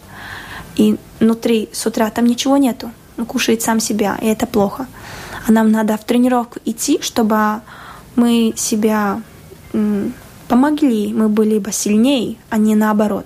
И 0.75 0.97
внутри 1.19 1.69
с 1.71 1.87
утра 1.87 2.07
там 2.11 2.27
ничего 2.27 2.57
нету. 2.57 2.91
Он 3.17 3.25
кушает 3.25 3.63
сам 3.63 3.79
себя, 3.79 4.19
и 4.21 4.27
это 4.27 4.45
плохо. 4.45 4.85
А 5.47 5.51
нам 5.51 5.71
надо 5.71 5.97
в 5.97 6.03
тренировку 6.03 6.59
идти, 6.65 6.99
чтобы 7.01 7.61
мы 8.15 8.53
себя 8.55 9.23
помогли, 10.47 11.13
мы 11.13 11.29
были 11.29 11.57
бы 11.57 11.71
сильнее, 11.71 12.35
а 12.51 12.57
не 12.57 12.75
наоборот 12.75 13.25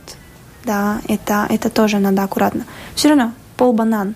да, 0.66 1.02
это, 1.08 1.46
это 1.50 1.70
тоже 1.70 2.00
надо 2.00 2.24
аккуратно. 2.24 2.66
Все 2.96 3.10
равно 3.10 3.34
пол 3.58 3.74
банан. 3.74 4.16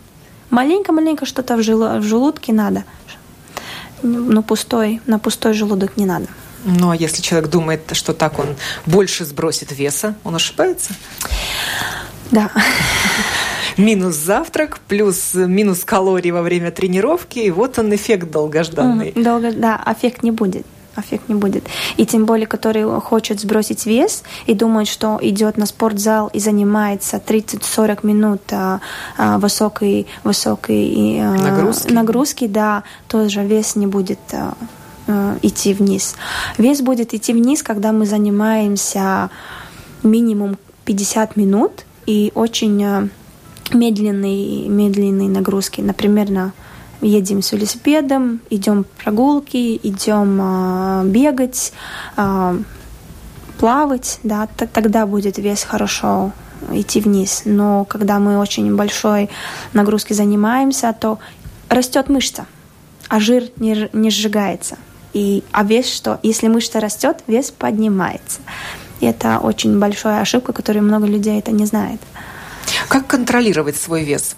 Маленько-маленько 0.50 1.26
что-то 1.26 1.58
в, 1.58 1.64
жел, 1.64 2.00
в 2.00 2.04
желудке 2.04 2.54
надо. 2.54 2.84
Но 4.02 4.42
пустой, 4.42 5.02
на 5.06 5.20
пустой 5.20 5.54
желудок 5.54 5.98
не 5.98 6.06
надо. 6.06 6.28
Ну, 6.64 6.92
а 6.92 6.96
если 6.96 7.22
человек 7.22 7.50
думает, 7.50 7.82
что 7.94 8.14
так 8.14 8.40
он 8.40 8.56
больше 8.86 9.26
сбросит 9.26 9.72
веса, 9.72 10.16
он 10.24 10.36
ошибается? 10.36 10.94
Да. 12.32 12.52
Минус 13.78 14.16
завтрак, 14.16 14.80
плюс 14.88 15.34
минус 15.34 15.84
калорий 15.84 16.32
во 16.32 16.42
время 16.42 16.72
тренировки, 16.72 17.40
и 17.40 17.52
вот 17.52 17.78
он 17.78 17.94
эффект 17.94 18.32
долгожданный. 18.32 19.12
Долго, 19.12 19.52
да, 19.52 19.82
эффект 19.86 20.24
не 20.24 20.32
будет 20.32 20.66
эффект 20.98 21.30
не 21.30 21.36
будет. 21.36 21.66
И 21.98 22.06
тем 22.06 22.26
более, 22.26 22.48
который 22.48 22.84
хочет 23.02 23.40
сбросить 23.40 23.86
вес 23.86 24.24
и 24.46 24.54
думает, 24.54 24.88
что 24.88 25.20
идет 25.22 25.58
на 25.58 25.66
спортзал 25.66 26.30
и 26.34 26.40
занимается 26.40 27.18
30-40 27.18 28.00
минут 28.04 28.42
а, 28.52 28.80
а, 29.18 29.38
высокой, 29.38 30.08
высокой 30.24 31.20
а, 31.20 31.34
нагрузки. 31.34 31.92
нагрузки, 31.92 32.48
да, 32.48 32.84
тоже 33.08 33.44
вес 33.44 33.76
не 33.76 33.88
будет 33.88 34.20
а, 34.34 34.54
а, 35.08 35.38
идти 35.42 35.74
вниз. 35.74 36.16
Вес 36.58 36.82
будет 36.82 37.14
идти 37.14 37.34
вниз, 37.34 37.64
когда 37.64 37.92
мы 37.92 38.06
занимаемся 38.06 39.30
минимум 40.04 40.58
50 40.86 41.36
минут 41.36 41.86
и 42.06 42.32
очень 42.36 42.84
а, 42.84 43.08
медленные, 43.74 44.68
медленные 44.70 45.30
нагрузки, 45.30 45.82
например, 45.82 46.30
на 46.30 46.54
едем 47.02 47.42
с 47.42 47.52
велосипедом, 47.52 48.42
идем 48.50 48.86
прогулки, 49.04 49.80
идем 49.84 50.40
э, 50.42 51.04
бегать, 51.06 51.74
э, 52.16 52.60
плавать, 53.60 54.20
да, 54.24 54.48
тогда 54.74 55.06
будет 55.06 55.38
вес 55.38 55.64
хорошо 55.64 56.32
идти 56.72 57.00
вниз. 57.00 57.44
Но 57.46 57.86
когда 57.86 58.20
мы 58.20 58.40
очень 58.40 58.76
большой 58.76 59.30
нагрузки 59.74 60.14
занимаемся, 60.14 60.96
то 61.00 61.20
растет 61.70 62.10
мышца, 62.10 62.46
а 63.10 63.20
жир 63.20 63.46
не, 63.58 63.90
не 63.94 64.10
сжигается. 64.10 64.78
И, 65.14 65.44
а 65.52 65.64
вес 65.64 65.92
что? 65.92 66.20
Если 66.24 66.48
мышца 66.48 66.80
растет, 66.80 67.24
вес 67.28 67.52
поднимается. 67.52 68.40
И 69.00 69.06
это 69.06 69.40
очень 69.40 69.80
большая 69.80 70.22
ошибка, 70.22 70.54
которую 70.54 70.84
много 70.84 71.06
людей 71.06 71.40
это 71.40 71.52
не 71.52 71.66
знает. 71.66 72.00
Как 72.88 73.08
контролировать 73.08 73.78
свой 73.78 74.04
вес? 74.04 74.36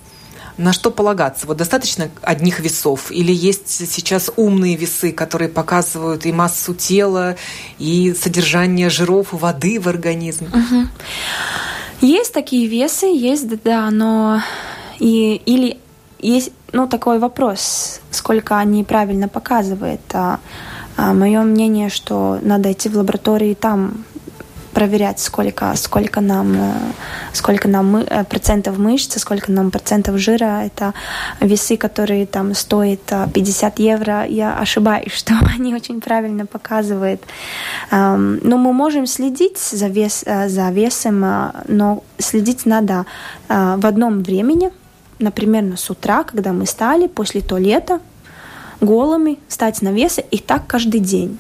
На 0.59 0.73
что 0.73 0.91
полагаться? 0.91 1.47
Вот 1.47 1.57
достаточно 1.57 2.09
одних 2.21 2.59
весов? 2.59 3.11
Или 3.11 3.31
есть 3.31 3.69
сейчас 3.69 4.29
умные 4.35 4.75
весы, 4.75 5.11
которые 5.11 5.49
показывают 5.49 6.25
и 6.25 6.31
массу 6.31 6.75
тела, 6.75 7.37
и 7.79 8.13
содержание 8.13 8.89
жиров, 8.89 9.33
и 9.33 9.37
воды 9.37 9.79
в 9.79 9.87
организме? 9.87 10.49
Есть 12.01 12.33
такие 12.33 12.67
весы, 12.67 13.07
есть, 13.07 13.47
да, 13.63 13.89
но 13.89 14.41
и, 14.99 15.41
или 15.45 15.77
есть 16.19 16.51
ну, 16.71 16.87
такой 16.87 17.19
вопрос, 17.19 18.01
сколько 18.11 18.57
они 18.57 18.83
правильно 18.83 19.27
показывают. 19.27 20.01
А, 20.13 20.39
а 20.97 21.13
мое 21.13 21.41
мнение, 21.41 21.89
что 21.89 22.39
надо 22.41 22.71
идти 22.71 22.89
в 22.89 22.97
лаборатории 22.97 23.53
там 23.53 24.05
проверять, 24.79 25.19
сколько, 25.19 25.75
сколько 25.75 26.21
нам, 26.21 26.53
э, 26.53 26.73
сколько 27.33 27.67
нам 27.67 27.97
э, 27.97 28.23
процентов 28.23 28.77
мышц, 28.77 29.19
сколько 29.19 29.51
нам 29.51 29.71
процентов 29.71 30.17
жира. 30.17 30.63
Это 30.63 30.93
весы, 31.41 31.75
которые 31.75 32.25
там 32.25 32.53
стоят 32.53 33.01
50 33.33 33.79
евро. 33.79 34.25
Я 34.25 34.57
ошибаюсь, 34.57 35.11
что 35.17 35.33
они 35.55 35.75
очень 35.75 35.99
правильно 35.99 36.45
показывают. 36.45 37.21
Но 37.91 38.57
мы 38.57 38.73
можем 38.73 39.05
следить 39.05 39.57
за, 39.57 39.87
вес, 39.87 40.23
э, 40.25 40.47
за 40.47 40.71
весом, 40.71 41.25
но 41.67 42.03
следить 42.17 42.65
надо 42.65 43.05
в 43.49 43.85
одном 43.85 44.23
времени, 44.23 44.71
например, 45.19 45.77
с 45.77 45.89
утра, 45.89 46.23
когда 46.23 46.53
мы 46.53 46.65
стали, 46.65 47.07
после 47.07 47.41
туалета, 47.41 47.99
голыми, 48.81 49.37
стать 49.49 49.81
на 49.81 49.91
весы, 49.91 50.23
и 50.31 50.37
так 50.37 50.67
каждый 50.67 51.01
день 51.01 51.37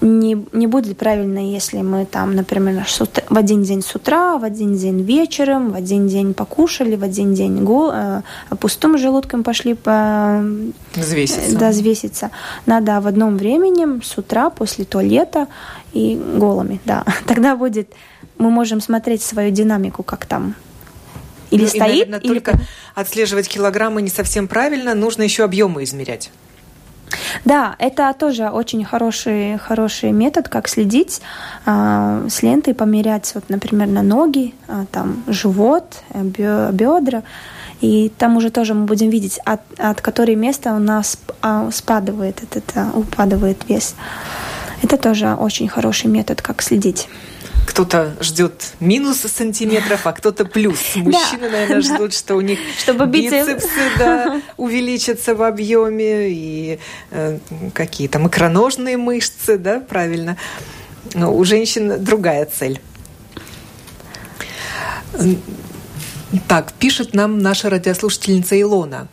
не, 0.00 0.46
не 0.52 0.66
будет 0.66 0.96
правильно, 0.96 1.38
если 1.38 1.82
мы 1.82 2.06
там, 2.06 2.34
например, 2.34 2.84
в 3.28 3.36
один 3.36 3.62
день 3.62 3.82
с 3.82 3.94
утра, 3.94 4.38
в 4.38 4.44
один 4.44 4.74
день 4.76 5.02
вечером, 5.02 5.72
в 5.72 5.74
один 5.74 6.08
день 6.08 6.32
покушали, 6.34 6.96
в 6.96 7.04
один 7.04 7.34
день 7.34 7.62
гол, 7.64 7.90
э, 7.92 8.22
пустым 8.58 8.98
желудком 8.98 9.42
пошли 9.42 9.74
по... 9.74 10.42
Взвеситься. 10.94 11.58
Да, 11.58 11.70
взвеситься. 11.70 12.30
Надо 12.66 13.00
в 13.00 13.06
одном 13.06 13.36
времени, 13.36 14.02
с 14.02 14.16
утра, 14.16 14.50
после 14.50 14.84
туалета 14.84 15.48
и 15.92 16.20
голыми, 16.36 16.80
да. 16.84 17.04
Тогда 17.26 17.56
будет, 17.56 17.92
мы 18.38 18.50
можем 18.50 18.80
смотреть 18.80 19.22
свою 19.22 19.50
динамику, 19.50 20.02
как 20.02 20.24
там 20.24 20.54
или 21.50 21.62
ну, 21.62 21.68
стоит, 21.68 21.82
и, 21.82 21.88
наверное, 21.88 22.20
или... 22.20 22.28
только 22.28 22.58
отслеживать 22.94 23.48
килограммы 23.48 24.02
не 24.02 24.10
совсем 24.10 24.48
правильно, 24.48 24.94
нужно 24.94 25.22
еще 25.22 25.44
объемы 25.44 25.84
измерять. 25.84 26.30
Да, 27.44 27.74
это 27.78 28.14
тоже 28.18 28.48
очень 28.48 28.84
хороший, 28.84 29.58
хороший 29.58 30.12
метод, 30.12 30.48
как 30.48 30.68
следить 30.68 31.20
э, 31.66 32.26
с 32.28 32.42
лентой, 32.42 32.74
померять, 32.74 33.32
вот, 33.34 33.44
например, 33.48 33.88
на 33.88 34.02
ноги, 34.02 34.54
э, 34.68 34.84
там, 34.92 35.22
живот, 35.26 36.02
бедра. 36.14 37.22
И 37.80 38.10
там 38.18 38.36
уже 38.36 38.50
тоже 38.50 38.74
мы 38.74 38.84
будем 38.84 39.08
видеть, 39.08 39.38
от, 39.44 39.60
от 39.78 40.00
которой 40.02 40.34
места 40.34 40.74
у 40.74 40.78
нас 40.78 41.16
а, 41.40 41.70
спадывает 41.70 42.42
этот, 42.42 42.94
упадывает 42.94 43.66
вес. 43.68 43.94
Это 44.82 44.98
тоже 44.98 45.34
очень 45.34 45.66
хороший 45.66 46.10
метод, 46.10 46.42
как 46.42 46.60
следить 46.60 47.08
кто-то 47.66 48.16
ждет 48.20 48.72
минус 48.80 49.18
сантиметров, 49.18 50.06
а 50.06 50.12
кто-то 50.12 50.44
плюс. 50.44 50.96
Мужчины, 50.96 51.42
да, 51.42 51.50
наверное, 51.50 51.82
да. 51.82 51.94
ждут, 51.96 52.14
что 52.14 52.36
у 52.36 52.40
них 52.40 52.58
Чтобы 52.78 53.06
бицепсы 53.06 53.68
да, 53.98 54.42
увеличатся 54.56 55.34
в 55.34 55.42
объеме 55.42 56.30
и 56.30 56.78
э, 57.10 57.38
какие-то 57.74 58.18
икроножные 58.24 58.96
мышцы, 58.96 59.58
да, 59.58 59.80
правильно. 59.80 60.36
Но 61.14 61.34
у 61.34 61.44
женщин 61.44 62.02
другая 62.02 62.46
цель. 62.46 62.80
Так, 66.46 66.72
пишет 66.74 67.14
нам 67.14 67.38
наша 67.38 67.70
радиослушательница 67.70 68.60
Илона. 68.60 69.08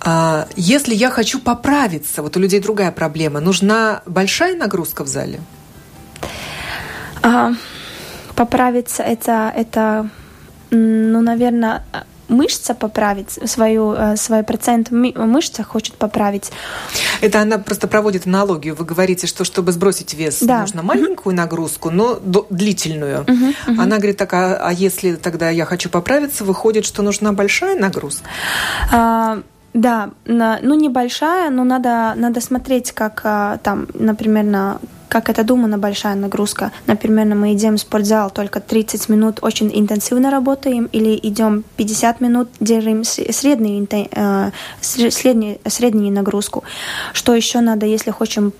А, 0.00 0.46
если 0.56 0.94
я 0.94 1.10
хочу 1.10 1.40
поправиться, 1.40 2.22
вот 2.22 2.36
у 2.36 2.40
людей 2.40 2.60
другая 2.60 2.92
проблема, 2.92 3.40
нужна 3.40 4.02
большая 4.06 4.56
нагрузка 4.56 5.02
в 5.02 5.08
зале? 5.08 5.40
А, 7.22 7.52
поправиться 8.34 9.02
это, 9.02 9.52
это, 9.54 10.08
ну, 10.70 11.20
наверное, 11.20 11.82
мышца 12.28 12.74
поправить, 12.74 13.38
свою, 13.50 13.92
э, 13.92 14.16
свой 14.16 14.42
процент 14.42 14.90
мышца 14.90 15.64
хочет 15.64 15.94
поправить. 15.94 16.52
Это 17.20 17.40
она 17.40 17.58
просто 17.58 17.88
проводит 17.88 18.26
аналогию. 18.26 18.74
Вы 18.74 18.84
говорите, 18.84 19.26
что 19.26 19.44
чтобы 19.44 19.72
сбросить 19.72 20.14
вес, 20.14 20.40
да. 20.42 20.60
нужно 20.60 20.82
маленькую 20.82 21.34
угу. 21.34 21.42
нагрузку, 21.42 21.90
но 21.90 22.18
длительную. 22.50 23.22
Угу, 23.22 23.32
угу. 23.32 23.80
Она 23.80 23.96
говорит 23.96 24.18
так, 24.18 24.32
а, 24.34 24.56
а 24.56 24.72
если 24.72 25.16
тогда 25.16 25.50
я 25.50 25.64
хочу 25.64 25.88
поправиться, 25.88 26.44
выходит, 26.44 26.84
что 26.84 27.02
нужна 27.02 27.32
большая 27.32 27.78
нагрузка? 27.78 28.24
А, 28.92 29.40
Да, 29.74 30.10
ну 30.24 30.74
небольшая, 30.74 31.50
но 31.50 31.64
надо, 31.64 32.14
надо 32.16 32.40
смотреть, 32.40 32.92
как 32.92 33.20
а, 33.24 33.58
там, 33.58 33.86
например, 33.94 34.44
на 34.44 34.78
как 35.08 35.28
это 35.28 35.44
думана 35.44 35.78
большая 35.78 36.14
нагрузка. 36.14 36.72
Например, 36.86 37.26
мы 37.34 37.54
идем 37.54 37.76
в 37.76 37.80
спортзал 37.80 38.30
только 38.30 38.60
30 38.60 39.08
минут, 39.08 39.38
очень 39.42 39.70
интенсивно 39.72 40.30
работаем, 40.30 40.88
или 40.92 41.18
идем 41.22 41.64
50 41.76 42.20
минут, 42.20 42.48
держим 42.60 43.04
среднюю, 43.04 43.86
э, 43.90 44.50
среднюю, 44.80 45.58
среднюю 45.66 46.12
нагрузку. 46.12 46.64
Что 47.12 47.34
еще 47.34 47.60
надо, 47.60 47.86
если 47.86 48.10
хотим 48.10 48.52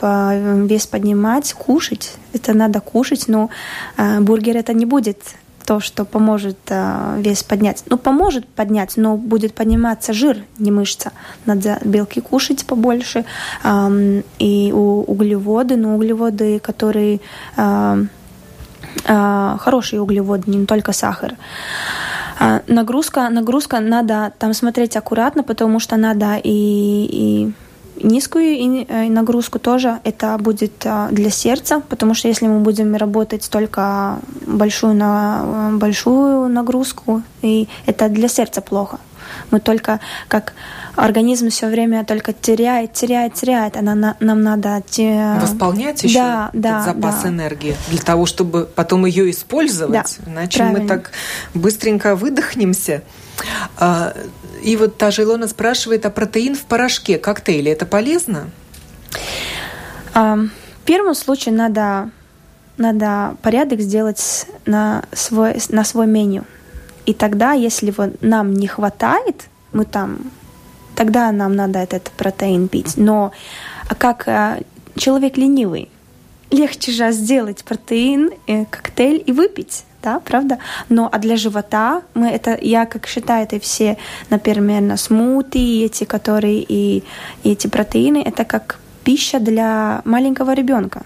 вес 0.66 0.86
поднимать, 0.86 1.52
кушать. 1.52 2.12
Это 2.32 2.52
надо 2.54 2.80
кушать, 2.80 3.28
но 3.28 3.50
э, 3.96 4.20
бургер 4.20 4.56
это 4.56 4.72
не 4.72 4.86
будет 4.86 5.18
то, 5.68 5.80
что 5.80 6.06
поможет 6.06 6.56
э, 6.70 7.20
вес 7.20 7.42
поднять. 7.42 7.84
Ну, 7.90 7.98
поможет 7.98 8.48
поднять, 8.48 8.96
но 8.96 9.18
будет 9.18 9.52
подниматься 9.52 10.14
жир, 10.14 10.38
не 10.58 10.70
мышца. 10.70 11.12
Надо 11.44 11.78
белки 11.84 12.20
кушать 12.20 12.64
побольше. 12.64 13.26
И 14.38 14.72
углеводы, 14.72 15.76
но 15.76 15.94
углеводы, 15.94 16.58
которые 16.58 17.20
э, 17.58 18.04
э, 19.04 19.56
хорошие 19.60 20.00
углеводы, 20.00 20.50
не 20.50 20.64
только 20.64 20.92
сахар. 20.92 21.34
Э, 22.40 22.60
нагрузка, 22.66 23.28
нагрузка 23.28 23.80
надо 23.80 24.32
там 24.38 24.54
смотреть 24.54 24.96
аккуратно, 24.96 25.42
потому 25.42 25.80
что 25.80 25.96
надо 25.96 26.36
и, 26.42 27.08
и 27.12 27.52
низкую 28.02 28.86
э, 28.88 29.08
нагрузку 29.08 29.58
тоже 29.58 29.98
это 30.04 30.36
будет 30.38 30.84
э, 30.84 31.08
для 31.10 31.30
сердца, 31.30 31.82
потому 31.88 32.14
что 32.14 32.28
если 32.28 32.46
мы 32.46 32.60
будем 32.60 32.94
работать 32.96 33.48
только 33.50 34.18
большую 34.46 34.94
на 34.94 35.70
э, 35.72 35.76
большую 35.76 36.48
нагрузку, 36.48 37.22
и 37.42 37.68
это 37.86 38.08
для 38.08 38.28
сердца 38.28 38.60
плохо. 38.60 38.98
Мы 39.50 39.60
только 39.60 40.00
как 40.28 40.54
организм 40.96 41.50
все 41.50 41.68
время 41.68 42.04
только 42.04 42.32
теряет, 42.32 42.92
теряет, 42.92 43.34
теряет. 43.34 43.76
Она, 43.76 44.16
нам 44.20 44.42
надо 44.42 44.82
те... 44.88 45.38
восполнять 45.40 46.02
еще 46.02 46.18
да, 46.18 46.48
этот 46.48 46.60
да, 46.62 46.82
запас 46.82 47.22
да. 47.22 47.28
энергии 47.28 47.76
для 47.90 48.00
того, 48.00 48.26
чтобы 48.26 48.68
потом 48.74 49.06
ее 49.06 49.30
использовать. 49.30 50.18
Да, 50.24 50.30
Иначе 50.30 50.58
правильно. 50.58 50.82
мы 50.82 50.88
так 50.88 51.12
быстренько 51.54 52.16
выдохнемся. 52.16 53.02
И 54.62 54.76
вот 54.76 54.98
та 54.98 55.10
же 55.10 55.22
Илона 55.22 55.48
спрашивает, 55.48 56.06
а 56.06 56.10
протеин 56.10 56.54
в 56.54 56.64
порошке, 56.64 57.18
коктейле, 57.18 57.72
это 57.72 57.86
полезно? 57.86 58.50
А, 60.14 60.36
в 60.36 60.84
первом 60.84 61.14
случае 61.14 61.54
надо, 61.54 62.10
надо 62.76 63.36
порядок 63.42 63.80
сделать 63.80 64.46
на 64.66 65.04
свой, 65.12 65.56
на 65.68 65.84
свой 65.84 66.06
меню. 66.06 66.44
И 67.06 67.14
тогда, 67.14 67.52
если 67.52 67.92
вот 67.96 68.20
нам 68.20 68.54
не 68.54 68.66
хватает, 68.66 69.44
мы 69.72 69.84
там, 69.84 70.18
тогда 70.94 71.32
нам 71.32 71.56
надо 71.56 71.78
этот 71.78 72.10
протеин 72.10 72.68
пить. 72.68 72.96
Но 72.96 73.32
а 73.88 73.94
как 73.94 74.28
а, 74.28 74.58
человек 74.96 75.36
ленивый, 75.36 75.88
легче 76.50 76.92
же 76.92 77.10
сделать 77.12 77.64
протеин, 77.64 78.30
э, 78.46 78.64
коктейль 78.66 79.22
и 79.24 79.32
выпить 79.32 79.84
да, 80.02 80.20
правда? 80.20 80.58
Но 80.88 81.08
а 81.12 81.18
для 81.18 81.36
живота 81.36 82.02
мы 82.14 82.28
это, 82.28 82.58
я 82.60 82.86
как 82.86 83.06
считаю, 83.06 83.44
это 83.44 83.58
все, 83.58 83.96
например, 84.30 84.82
на 84.82 84.96
смути, 84.96 85.84
эти, 85.84 86.04
которые 86.04 86.62
и, 86.62 87.02
и 87.42 87.52
эти 87.52 87.68
протеины, 87.68 88.22
это 88.22 88.44
как 88.44 88.78
пища 89.04 89.40
для 89.40 90.02
маленького 90.04 90.54
ребенка. 90.54 91.02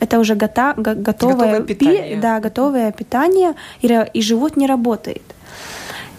Это 0.00 0.18
уже 0.18 0.34
гота, 0.34 0.74
готовое, 0.76 1.04
готовое 1.04 1.60
питание. 1.60 2.14
Пи, 2.14 2.20
да, 2.20 2.40
готовое 2.40 2.92
питание, 2.92 3.54
и, 3.82 4.06
и 4.14 4.22
живот 4.22 4.56
не 4.56 4.66
работает 4.66 5.22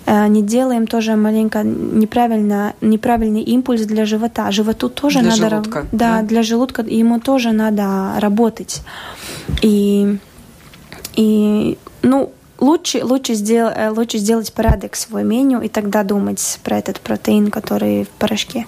э, 0.06 0.28
не 0.28 0.42
делаем 0.42 0.86
тоже 0.88 1.16
маленько 1.16 1.64
неправильно, 1.64 2.74
неправильный 2.82 3.42
импульс 3.42 3.86
для 3.86 4.06
живота. 4.06 4.52
Животу 4.52 4.90
тоже 4.90 5.20
для 5.20 5.30
надо... 5.30 5.50
Желудка, 5.50 5.86
да, 5.92 6.22
да, 6.22 6.28
для 6.28 6.44
желудка 6.44 6.82
ему 6.82 7.20
тоже 7.20 7.52
надо 7.52 8.20
работать. 8.20 8.82
И, 9.62 10.18
и 11.20 11.78
ну, 12.02 12.32
лучше, 12.60 13.04
лучше, 13.04 13.34
сдел, 13.34 13.68
э, 13.68 13.90
лучше 13.90 14.20
сделать 14.20 14.54
порядок 14.54 14.96
свой 14.96 15.26
меню 15.26 15.60
и 15.60 15.68
тогда 15.68 16.04
думать 16.04 16.60
про 16.64 16.78
этот 16.78 17.02
протеин, 17.02 17.52
который 17.52 18.06
в 18.06 18.08
порошке. 18.08 18.66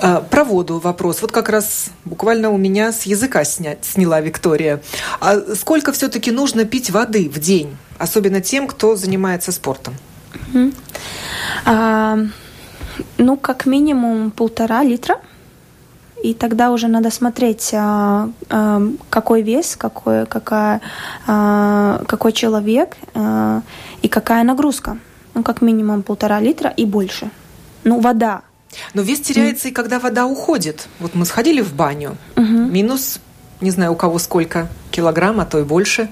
А, 0.00 0.22
про 0.22 0.44
воду 0.44 0.78
вопрос. 0.78 1.20
Вот 1.20 1.32
как 1.32 1.50
раз 1.50 1.90
буквально 2.06 2.48
у 2.48 2.56
меня 2.56 2.92
с 2.92 3.02
языка 3.02 3.44
снять, 3.44 3.84
сняла 3.84 4.22
Виктория. 4.22 4.80
А 5.20 5.36
сколько 5.54 5.92
все-таки 5.92 6.30
нужно 6.30 6.64
пить 6.64 6.90
воды 6.90 7.28
в 7.28 7.38
день, 7.38 7.76
особенно 7.98 8.40
тем, 8.40 8.66
кто 8.66 8.96
занимается 8.96 9.52
спортом? 9.52 9.94
А, 11.66 12.18
ну, 13.18 13.36
как 13.36 13.66
минимум 13.66 14.30
полтора 14.30 14.82
литра 14.82 15.20
и 16.26 16.34
тогда 16.34 16.72
уже 16.72 16.88
надо 16.88 17.10
смотреть, 17.10 17.70
а, 17.72 18.28
а, 18.50 18.82
какой 19.10 19.42
вес, 19.42 19.76
какой, 19.76 20.26
какая, 20.26 20.80
а, 21.26 22.02
какой 22.08 22.32
человек 22.32 22.96
и 24.02 24.08
какая 24.08 24.42
нагрузка. 24.44 24.98
Ну, 25.34 25.42
как 25.42 25.62
минимум 25.62 26.02
полтора 26.02 26.40
литра 26.40 26.70
и 26.76 26.84
больше. 26.84 27.30
Ну, 27.84 28.00
вода. 28.00 28.42
Но 28.94 29.02
вес 29.02 29.20
теряется 29.20 29.68
mm. 29.68 29.70
и 29.70 29.74
когда 29.74 29.98
вода 30.00 30.26
уходит. 30.26 30.88
Вот 30.98 31.14
мы 31.14 31.24
сходили 31.26 31.60
в 31.60 31.74
баню, 31.74 32.16
угу. 32.36 32.44
минус, 32.44 33.20
не 33.60 33.70
знаю, 33.70 33.92
у 33.92 33.96
кого 33.96 34.18
сколько 34.18 34.68
килограмм, 34.90 35.40
а 35.40 35.44
то 35.44 35.58
и 35.60 35.62
больше. 35.62 36.08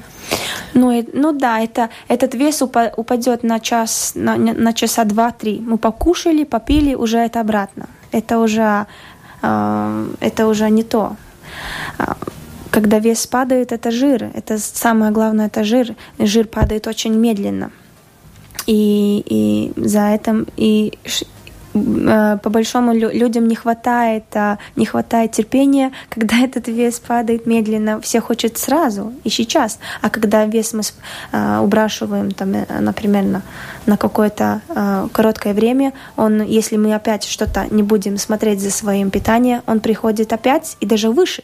Ну, 0.75 1.05
ну 1.13 1.33
да, 1.33 1.61
это, 1.61 1.89
этот 2.09 2.35
вес 2.35 2.63
упадет 2.63 3.43
на 3.43 3.61
час, 3.61 4.13
на, 4.15 4.37
на 4.37 4.73
часа 4.73 5.05
два-три. 5.05 5.61
Мы 5.61 5.79
покушали, 5.79 6.45
попили, 6.45 6.95
уже 6.95 7.19
это 7.19 7.41
обратно. 7.41 7.87
Это 8.13 8.39
уже 8.39 8.87
это 10.21 10.47
уже 10.47 10.71
не 10.71 10.83
то. 10.83 11.17
А, 11.99 12.17
когда 12.71 12.99
вес 12.99 13.27
падает, 13.27 13.73
это 13.73 13.91
жир. 13.91 14.31
Это 14.35 14.59
самое 14.59 15.13
главное, 15.13 15.47
это 15.47 15.65
жир. 15.65 15.95
Жир 16.19 16.47
падает 16.47 16.87
очень 16.87 17.15
медленно. 17.15 17.71
И, 18.67 19.23
и 19.27 19.73
за 19.77 20.01
это 20.01 20.47
и 20.57 20.99
Э, 21.05 21.34
по 21.75 22.51
большому 22.51 22.95
людям 22.95 23.49
не 23.49 23.57
хватает, 23.57 24.25
а, 24.35 24.59
не 24.77 24.87
хватает 24.87 25.33
терпения, 25.33 25.93
когда 26.09 26.39
этот 26.39 26.69
вес 26.69 27.01
падает 27.01 27.47
медленно. 27.47 28.01
Все 28.01 28.21
хочет 28.21 28.59
сразу 28.59 29.13
и 29.25 29.31
сейчас. 29.31 29.79
А 30.01 30.11
когда 30.11 30.47
вес 30.47 30.73
мы 30.73 30.83
а, 31.33 31.61
убрашиваем, 31.63 32.31
там, 32.31 32.55
э, 32.55 32.81
например, 32.81 33.25
на, 33.25 33.43
на 33.87 33.97
какое-то 33.97 34.61
короткое 35.13 35.53
время, 35.53 35.93
он, 36.17 36.43
если 36.43 36.77
мы 36.77 36.95
опять 36.95 37.25
что-то 37.25 37.67
не 37.71 37.83
будем 37.83 38.19
смотреть 38.19 38.61
за 38.61 38.71
своим 38.71 39.11
питанием, 39.11 39.63
он 39.67 39.81
приходит 39.81 40.33
опять 40.33 40.77
и 40.81 40.87
даже 40.87 41.11
выше. 41.11 41.43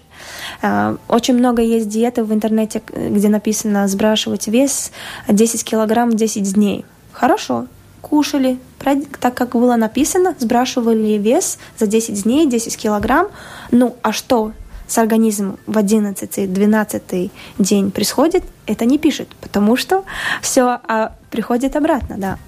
Очень 1.09 1.35
много 1.35 1.63
есть 1.63 1.89
диеты 1.89 2.25
в 2.25 2.33
интернете, 2.33 2.83
где 2.87 3.29
написано 3.29 3.89
сбрасывать 3.89 4.49
вес 4.49 4.93
10 5.29 5.65
килограмм 5.65 6.11
10 6.11 6.55
дней. 6.55 6.85
Хорошо, 7.13 7.67
кушали, 8.01 8.59
так 9.21 9.35
как 9.35 9.51
было 9.51 9.77
написано, 9.77 10.35
сбрасывали 10.39 11.19
вес 11.19 11.59
за 11.79 11.87
10 11.87 12.23
дней, 12.25 12.47
10 12.47 12.77
килограмм. 12.77 13.29
Ну, 13.71 13.97
а 14.03 14.13
что 14.13 14.53
с 14.87 14.99
организмом 14.99 15.59
в 15.67 15.79
11-12 15.79 17.31
день 17.59 17.91
происходит, 17.91 18.45
это 18.67 18.85
не 18.85 18.99
пишет, 18.99 19.29
потому 19.41 19.77
что 19.77 20.05
все 20.43 20.81
а, 20.89 21.13
приходит 21.31 21.77
обратно, 21.77 22.17
да. 22.19 22.39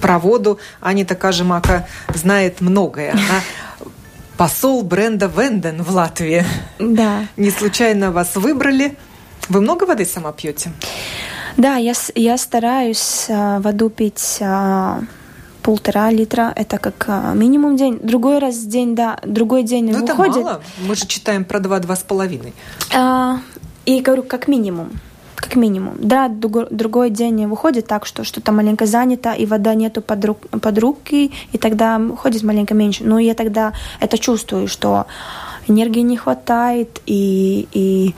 Про 0.00 0.18
воду 0.18 0.58
Анита 0.80 1.14
Кажемака 1.14 1.86
знает 2.14 2.62
многое. 2.62 3.12
Она 3.12 3.42
посол 4.38 4.82
бренда 4.82 5.26
Венден 5.26 5.82
в 5.82 5.90
Латвии. 5.90 6.46
Да. 6.78 7.26
Не 7.36 7.50
случайно 7.50 8.10
вас 8.10 8.36
выбрали. 8.36 8.96
Вы 9.50 9.60
много 9.60 9.84
воды 9.84 10.06
сама 10.06 10.32
пьете? 10.32 10.72
Да, 11.56 11.76
я, 11.76 11.92
я 12.14 12.38
стараюсь 12.38 13.26
а, 13.28 13.60
воду 13.60 13.90
пить 13.90 14.38
а, 14.40 15.00
полтора 15.62 16.10
литра, 16.10 16.52
это 16.56 16.78
как 16.78 17.04
а, 17.08 17.34
минимум 17.34 17.76
день. 17.76 17.98
Другой 18.02 18.38
раз 18.38 18.58
день, 18.58 18.94
да, 18.94 19.18
другой 19.24 19.62
день 19.62 19.90
Но 19.90 19.98
выходит. 19.98 20.36
это 20.36 20.44
мало, 20.44 20.62
мы 20.86 20.94
же 20.94 21.06
читаем 21.06 21.44
про 21.44 21.60
два-два 21.60 21.96
с 21.96 22.02
половиной. 22.02 22.54
И 23.86 24.00
говорю, 24.00 24.22
как 24.22 24.48
минимум. 24.48 24.90
Как 25.34 25.56
минимум. 25.56 25.94
Да, 25.98 26.28
другой 26.28 27.10
день 27.10 27.46
выходит 27.46 27.86
так, 27.86 28.04
что 28.04 28.24
что-то 28.24 28.52
маленько 28.52 28.84
занято, 28.84 29.32
и 29.32 29.46
вода 29.46 29.74
нету 29.74 30.02
под, 30.02 30.24
рук, 30.24 30.38
под 30.48 30.78
руки, 30.78 31.32
и 31.52 31.58
тогда 31.58 32.00
ходит 32.18 32.42
маленько 32.42 32.74
меньше. 32.74 33.04
Но 33.04 33.18
я 33.18 33.34
тогда 33.34 33.72
это 34.00 34.18
чувствую, 34.18 34.68
что 34.68 35.06
энергии 35.66 36.00
не 36.00 36.16
хватает, 36.16 37.00
и, 37.06 37.66
и 37.72 38.14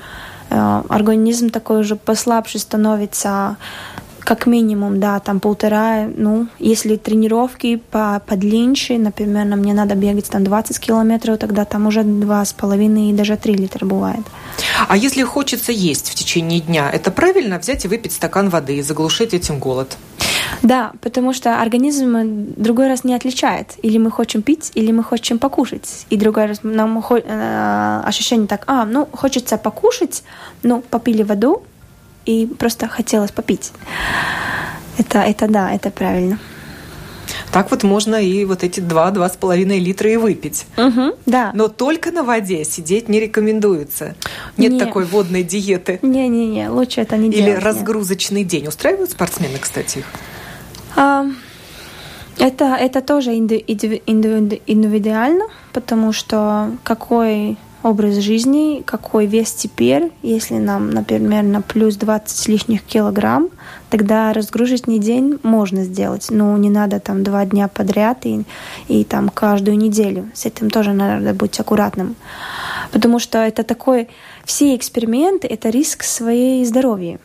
организм 0.53 1.50
такой 1.50 1.80
уже 1.80 1.96
послабше 1.96 2.59
становится, 2.59 3.57
как 4.20 4.46
минимум, 4.46 5.00
да, 5.00 5.18
там 5.20 5.40
полтора, 5.40 6.07
ну, 6.14 6.46
если 6.59 6.96
тренировки 6.96 7.76
по, 7.76 8.22
подлиннее, 8.26 8.98
например, 8.98 9.44
мне 9.57 9.74
надо 9.74 9.94
бегать 9.94 10.30
там 10.30 10.44
20 10.44 10.78
километров, 10.78 11.38
тогда 11.38 11.64
там 11.64 11.86
уже 11.86 12.05
два 12.05 12.44
с 12.44 12.53
половиной 12.53 13.11
и 13.11 13.12
даже 13.12 13.36
три 13.36 13.55
литра 13.55 13.84
бывает. 13.84 14.24
А 14.88 14.96
если 14.96 15.22
хочется 15.22 15.72
есть 15.72 16.11
в 16.11 16.14
течение 16.14 16.61
дня, 16.61 16.90
это 16.90 17.11
правильно 17.11 17.59
взять 17.59 17.84
и 17.84 17.88
выпить 17.88 18.12
стакан 18.12 18.48
воды 18.48 18.76
и 18.76 18.82
заглушить 18.82 19.34
этим 19.34 19.59
голод? 19.59 19.96
Да, 20.62 20.92
потому 21.00 21.32
что 21.32 21.61
организм 21.61 22.55
другой 22.57 22.88
раз 22.88 23.05
не 23.05 23.14
отличает. 23.14 23.74
Или 23.82 23.98
мы 23.98 24.11
хотим 24.11 24.42
пить, 24.42 24.70
или 24.74 24.92
мы 24.92 25.03
хотим 25.05 25.38
покушать. 25.38 26.07
И 26.11 26.16
другой 26.16 26.46
раз 26.46 26.61
нам 26.62 26.98
э, 26.98 28.03
ощущение 28.05 28.46
так, 28.46 28.64
а, 28.66 28.84
ну, 28.84 29.09
хочется 29.12 29.57
покушать, 29.57 30.22
ну, 30.62 30.82
попили 30.82 31.22
воду, 31.22 31.62
и 32.26 32.46
просто 32.59 32.88
хотелось 32.88 33.32
попить. 33.32 33.72
Это, 34.98 35.20
это 35.20 35.48
да, 35.48 35.72
это 35.72 35.90
правильно. 35.90 36.38
Так 37.53 37.70
вот 37.70 37.82
можно 37.82 38.16
и 38.16 38.44
вот 38.44 38.64
эти 38.64 38.80
2-2,5 38.80 39.78
литра 39.78 40.11
и 40.11 40.16
выпить. 40.16 40.66
Угу, 40.76 41.16
да. 41.26 41.50
Но 41.55 41.68
только 41.68 42.11
на 42.11 42.24
воде 42.24 42.64
сидеть 42.64 43.09
не 43.09 43.20
рекомендуется. 43.20 44.14
Нет 44.57 44.72
не. 44.72 44.78
такой 44.78 45.05
водной 45.05 45.42
диеты. 45.42 45.98
Не-не-не, 46.03 46.70
лучше 46.70 47.03
это 47.03 47.16
не 47.16 47.28
Или 47.28 47.36
делать. 47.36 47.53
Или 47.53 47.64
разгрузочный 47.64 48.44
день. 48.44 48.68
Устраивают 48.68 49.11
спортсмены, 49.11 49.59
кстати, 49.59 49.98
их? 49.98 50.07
Это, 50.97 52.64
это 52.64 53.01
тоже 53.03 53.36
индивидуально, 53.36 55.45
потому 55.72 56.12
что 56.12 56.70
какой 56.82 57.59
образ 57.82 58.16
жизни, 58.16 58.82
какой 58.84 59.26
вес 59.26 59.53
теперь, 59.53 60.12
если 60.22 60.55
нам, 60.55 60.90
например, 60.90 61.43
на 61.43 61.62
плюс 61.62 61.97
20 61.97 62.36
с 62.36 62.49
лишних 62.49 62.82
килограмм, 62.82 63.49
тогда 63.90 64.32
разгрузочный 64.32 64.99
день 64.99 65.38
можно 65.43 65.84
сделать, 65.84 66.28
но 66.30 66.57
не 66.57 66.70
надо 66.70 67.01
там 67.01 67.24
два 67.24 67.45
дня 67.45 67.68
подряд 67.68 68.24
и, 68.24 68.45
и 68.88 69.05
там 69.05 69.28
каждую 69.28 69.76
неделю. 69.76 70.30
С 70.34 70.47
этим 70.47 70.70
тоже 70.70 70.93
надо 70.93 71.34
быть 71.34 71.59
аккуратным, 71.59 72.14
потому 72.93 73.18
что 73.18 73.38
это 73.38 73.64
такой, 73.64 74.09
все 74.45 74.76
эксперименты— 74.76 75.47
это 75.49 75.70
риск 75.70 76.05
своей 76.05 76.64
здоровья. 76.64 77.18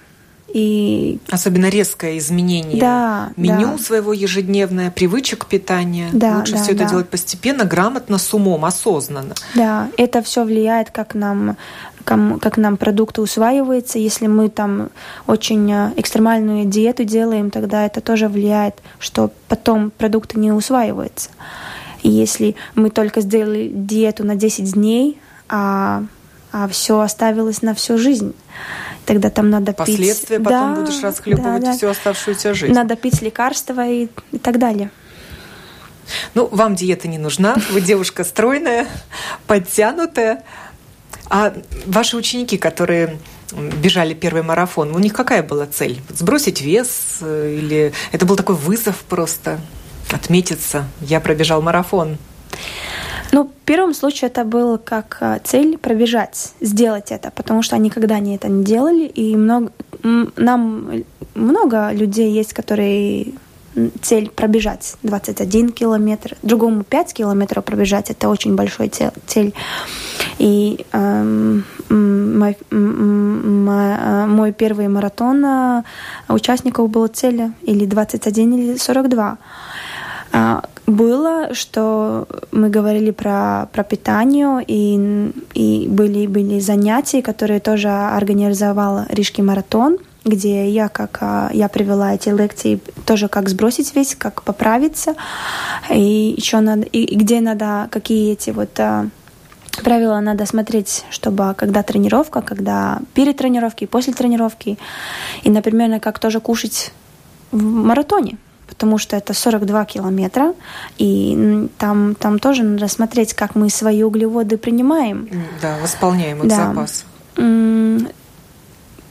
И... 0.53 1.19
Особенно 1.29 1.67
резкое 1.67 2.17
изменение 2.17 2.79
да, 2.79 3.31
меню 3.35 3.73
да. 3.73 3.77
своего 3.77 4.13
ежедневное, 4.13 4.91
привычек 4.91 5.45
питания. 5.45 6.09
Да, 6.13 6.37
Лучше 6.37 6.53
да, 6.53 6.63
все 6.63 6.73
да. 6.73 6.83
это 6.83 6.91
делать 6.91 7.09
постепенно, 7.09 7.65
грамотно, 7.65 8.17
с 8.17 8.33
умом, 8.33 8.63
осознанно. 8.63 9.35
Да, 9.55 9.89
это 9.97 10.21
все 10.21 10.45
влияет, 10.45 10.91
как 10.91 11.15
нам, 11.15 11.57
как 12.05 12.57
нам 12.57 12.77
продукты 12.77 13.21
усваиваются. 13.21 13.99
Если 13.99 14.27
мы 14.27 14.49
там 14.49 14.89
очень 15.27 15.69
э, 15.71 15.91
экстремальную 15.97 16.65
диету 16.65 17.03
делаем, 17.03 17.51
тогда 17.51 17.85
это 17.85 17.99
тоже 17.99 18.29
влияет, 18.29 18.75
что 18.99 19.31
потом 19.49 19.91
продукты 19.91 20.39
не 20.39 20.53
усваиваются. 20.53 21.29
И 22.03 22.09
если 22.09 22.55
мы 22.73 22.89
только 22.89 23.19
сделали 23.19 23.69
диету 23.73 24.23
на 24.23 24.35
10 24.35 24.73
дней, 24.73 25.19
а, 25.49 26.03
а 26.63 26.67
все 26.67 26.99
оставилось 26.99 27.61
на 27.61 27.75
всю 27.75 27.97
жизнь, 27.99 28.33
тогда 29.05 29.29
там 29.29 29.49
надо 29.51 29.73
Последствия 29.73 30.37
пить... 30.37 30.45
потом 30.45 30.75
да, 30.75 30.81
будешь 30.81 31.03
расхлебывать 31.03 31.61
да, 31.61 31.71
да. 31.71 31.77
всю 31.77 31.87
оставшуюся 31.87 32.53
жизнь. 32.55 32.73
Надо 32.73 32.95
пить 32.95 33.21
лекарства 33.21 33.85
и, 33.87 34.07
и 34.31 34.39
так 34.39 34.57
далее. 34.57 34.89
Ну, 36.33 36.47
вам 36.51 36.75
диета 36.75 37.07
не 37.07 37.19
нужна, 37.19 37.57
вы 37.71 37.81
девушка 37.81 38.23
стройная, 38.23 38.87
подтянутая. 39.45 40.43
А 41.29 41.53
ваши 41.85 42.17
ученики, 42.17 42.57
которые 42.57 43.19
бежали 43.81 44.13
первый 44.13 44.41
марафон, 44.41 44.95
у 44.95 44.99
них 44.99 45.13
какая 45.13 45.43
была 45.43 45.67
цель? 45.67 46.01
Сбросить 46.09 46.61
вес 46.61 47.17
э, 47.21 47.57
или 47.59 47.93
это 48.11 48.25
был 48.25 48.35
такой 48.35 48.55
вызов 48.55 49.03
просто 49.09 49.59
отметиться? 50.11 50.85
Я 51.01 51.19
пробежал 51.19 51.61
марафон. 51.61 52.17
Ну, 53.32 53.45
в 53.45 53.65
первом 53.65 53.93
случае 53.93 54.30
это 54.30 54.43
было 54.43 54.78
как 54.78 55.17
э, 55.19 55.39
цель 55.43 55.78
пробежать, 55.78 56.53
сделать 56.61 57.11
это, 57.11 57.32
потому 57.32 57.61
что 57.61 57.75
они 57.75 57.86
никогда 57.86 58.19
не 58.19 58.36
это 58.36 58.47
не 58.47 58.63
делали, 58.63 59.05
и 59.05 59.36
много, 59.36 59.71
нам 60.03 61.03
много 61.36 61.91
людей 61.91 62.32
есть, 62.32 62.53
которые 62.53 63.34
цель 64.01 64.30
пробежать 64.30 64.95
21 65.03 65.71
километр, 65.71 66.36
другому 66.41 66.84
5 66.84 67.13
километров 67.13 67.63
пробежать, 67.63 68.09
это 68.09 68.30
очень 68.30 68.55
большой 68.55 68.91
цель. 69.28 69.53
И 70.39 70.86
эм, 70.91 71.63
мой, 71.89 72.57
мой 72.71 74.51
первый 74.51 74.88
маратон 74.88 75.45
э, 75.45 75.84
участников 76.30 76.89
было 76.89 77.07
цель 77.07 77.51
или 77.61 77.86
21, 77.86 78.53
или 78.53 78.78
42. 78.78 79.38
А, 80.38 80.61
было, 80.85 81.53
что 81.55 82.27
мы 82.51 82.69
говорили 82.69 83.09
про, 83.09 83.67
про 83.73 83.83
питание, 83.83 84.63
и, 84.67 85.31
и 85.55 85.88
были, 85.89 86.27
были 86.27 86.59
занятия, 86.59 87.23
которые 87.23 87.59
тоже 87.59 87.89
организовал 87.89 89.05
Рижский 89.09 89.43
маратон, 89.43 89.97
где 90.23 90.69
я 90.69 90.89
как 90.89 91.17
а, 91.21 91.49
я 91.53 91.67
привела 91.69 92.13
эти 92.13 92.29
лекции 92.29 92.79
тоже 93.05 93.29
как 93.29 93.49
сбросить 93.49 93.95
вес, 93.95 94.15
как 94.15 94.43
поправиться, 94.43 95.15
и 95.89 96.35
еще 96.38 96.59
надо, 96.59 96.83
и 96.83 97.15
где 97.15 97.41
надо 97.41 97.88
какие 97.89 98.33
эти 98.33 98.51
вот 98.51 98.79
а, 98.79 99.07
правила 99.83 100.19
надо 100.19 100.45
смотреть, 100.45 101.03
чтобы 101.09 101.55
когда 101.57 101.81
тренировка, 101.81 102.41
когда 102.41 102.99
перед 103.15 103.38
тренировкой, 103.38 103.88
после 103.88 104.13
тренировки, 104.13 104.77
и, 105.41 105.49
например, 105.49 105.99
как 105.99 106.19
тоже 106.19 106.39
кушать 106.41 106.93
в 107.51 107.63
маратоне 107.63 108.38
потому 108.68 108.97
что 108.97 109.15
это 109.15 109.34
42 109.34 109.86
километра, 109.86 110.53
и 110.97 111.68
там, 111.78 112.15
там 112.15 112.39
тоже 112.39 112.63
надо 112.63 112.88
смотреть, 112.88 113.34
как 113.34 113.55
мы 113.55 113.70
свои 113.70 114.03
углеводы 114.03 114.57
принимаем. 114.57 115.30
Да, 115.61 115.78
восполняем 115.82 116.39
их 116.43 116.47
да. 116.47 116.68
запас. 116.68 117.05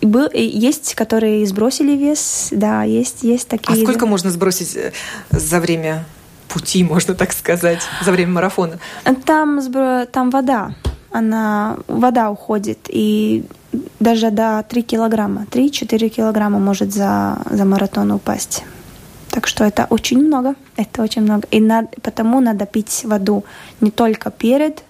Был, 0.02 0.28
есть, 0.32 0.94
которые 0.94 1.46
сбросили 1.46 1.92
вес, 1.92 2.48
да, 2.50 2.82
есть, 2.82 3.22
есть 3.22 3.48
такие. 3.48 3.82
А 3.82 3.82
сколько 3.82 4.06
можно 4.06 4.30
сбросить 4.30 4.76
э, 4.76 4.92
за 5.30 5.58
время 5.58 6.04
пути, 6.48 6.84
можно 6.92 7.14
так 7.14 7.32
сказать, 7.32 7.80
за 8.04 8.12
время 8.12 8.32
марафона? 8.32 8.78
Там, 9.24 9.60
там 10.12 10.30
вода, 10.30 10.74
она, 11.10 11.78
вода 11.88 12.30
уходит, 12.30 12.78
и 12.88 13.44
даже 14.00 14.30
до 14.30 14.64
3 14.68 14.82
килограмма, 14.82 15.46
3-4 15.50 16.08
килограмма 16.08 16.58
может 16.58 16.92
за, 16.92 17.38
за 17.50 17.64
маратон 17.64 18.12
упасть. 18.12 18.64
Так 19.36 19.46
что 19.46 19.64
это 19.64 19.86
очень 19.90 20.26
много, 20.26 20.54
это 20.76 21.02
очень 21.02 21.20
много. 21.20 21.46
И 21.50 21.60
надо, 21.60 21.88
потому 22.00 22.40
надо 22.40 22.64
пить 22.64 23.04
воду 23.04 23.44
не 23.82 23.90
только 23.90 24.30
перед 24.30 24.82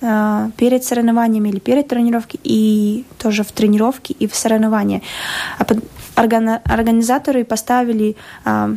э, 0.00 0.50
перед 0.56 0.84
соревнованиями 0.84 1.50
или 1.50 1.58
перед 1.58 1.88
тренировкой, 1.88 2.40
и 2.44 3.04
тоже 3.18 3.42
в 3.42 3.52
тренировке 3.52 4.14
и 4.14 4.26
в 4.26 4.34
соревновании. 4.34 5.02
А 5.58 5.66
организаторы 6.64 7.44
поставили 7.44 8.16
э, 8.46 8.76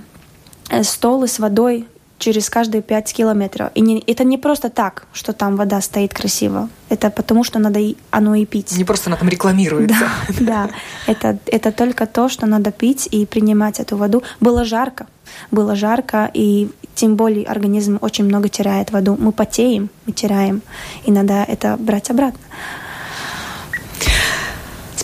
столы 0.84 1.30
с 1.30 1.40
водой 1.40 1.88
через 2.18 2.50
каждые 2.50 2.82
5 2.82 3.14
километров. 3.14 3.70
И 3.76 3.82
не, 3.82 4.04
это 4.08 4.24
не 4.24 4.38
просто 4.38 4.70
так, 4.70 5.08
что 5.14 5.34
там 5.34 5.56
вода 5.56 5.82
стоит 5.82 6.14
красиво. 6.14 6.70
Это 6.90 7.10
потому, 7.10 7.44
что 7.44 7.60
надо 7.60 7.80
и, 7.80 7.96
оно 8.12 8.36
и 8.36 8.46
пить. 8.46 8.78
Не 8.78 8.84
просто 8.84 9.10
она 9.10 9.18
там 9.18 9.30
рекламируется. 9.30 10.10
Да, 10.40 10.40
да. 10.40 10.70
Это, 11.06 11.38
это 11.46 11.72
только 11.72 12.06
то, 12.06 12.30
что 12.30 12.46
надо 12.46 12.72
пить 12.72 13.08
и 13.12 13.26
принимать 13.26 13.80
эту 13.80 13.98
воду. 13.98 14.24
Было 14.40 14.66
жарко. 14.66 15.08
Было 15.52 15.76
жарко, 15.76 16.32
и 16.34 16.70
тем 16.96 17.16
более 17.16 17.46
организм 17.46 18.00
очень 18.02 18.26
много 18.26 18.50
теряет 18.50 18.92
воду. 18.92 19.16
Мы 19.20 19.32
потеем, 19.32 19.90
мы 20.06 20.14
теряем, 20.14 20.62
и 21.06 21.12
надо 21.12 21.46
это 21.48 21.76
брать 21.78 22.10
обратно. 22.10 22.40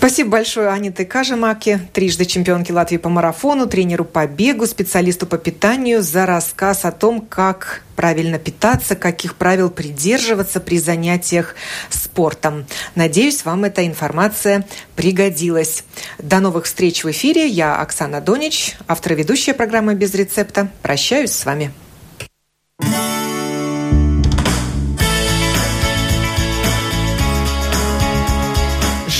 Спасибо 0.03 0.31
большое 0.31 0.67
Аните 0.67 1.05
Кажемаке, 1.05 1.79
трижды 1.93 2.25
чемпионке 2.25 2.73
Латвии 2.73 2.97
по 2.97 3.07
марафону, 3.07 3.67
тренеру 3.67 4.03
по 4.03 4.27
бегу, 4.27 4.67
специалисту 4.67 5.25
по 5.25 5.37
питанию 5.37 6.01
за 6.01 6.25
рассказ 6.25 6.83
о 6.83 6.91
том, 6.91 7.21
как 7.21 7.83
правильно 7.95 8.37
питаться, 8.37 8.97
каких 8.97 9.37
правил 9.37 9.69
придерживаться 9.69 10.59
при 10.59 10.77
занятиях 10.77 11.55
спортом. 11.89 12.65
Надеюсь, 12.95 13.45
вам 13.45 13.63
эта 13.63 13.87
информация 13.87 14.67
пригодилась. 14.97 15.85
До 16.19 16.41
новых 16.41 16.65
встреч 16.65 17.05
в 17.05 17.11
эфире. 17.11 17.47
Я 17.47 17.77
Оксана 17.77 18.19
Донич, 18.19 18.75
автор 18.89 19.13
ведущая 19.13 19.53
программы 19.53 19.95
«Без 19.95 20.13
рецепта». 20.15 20.67
Прощаюсь 20.81 21.31
с 21.31 21.45
вами. 21.45 21.71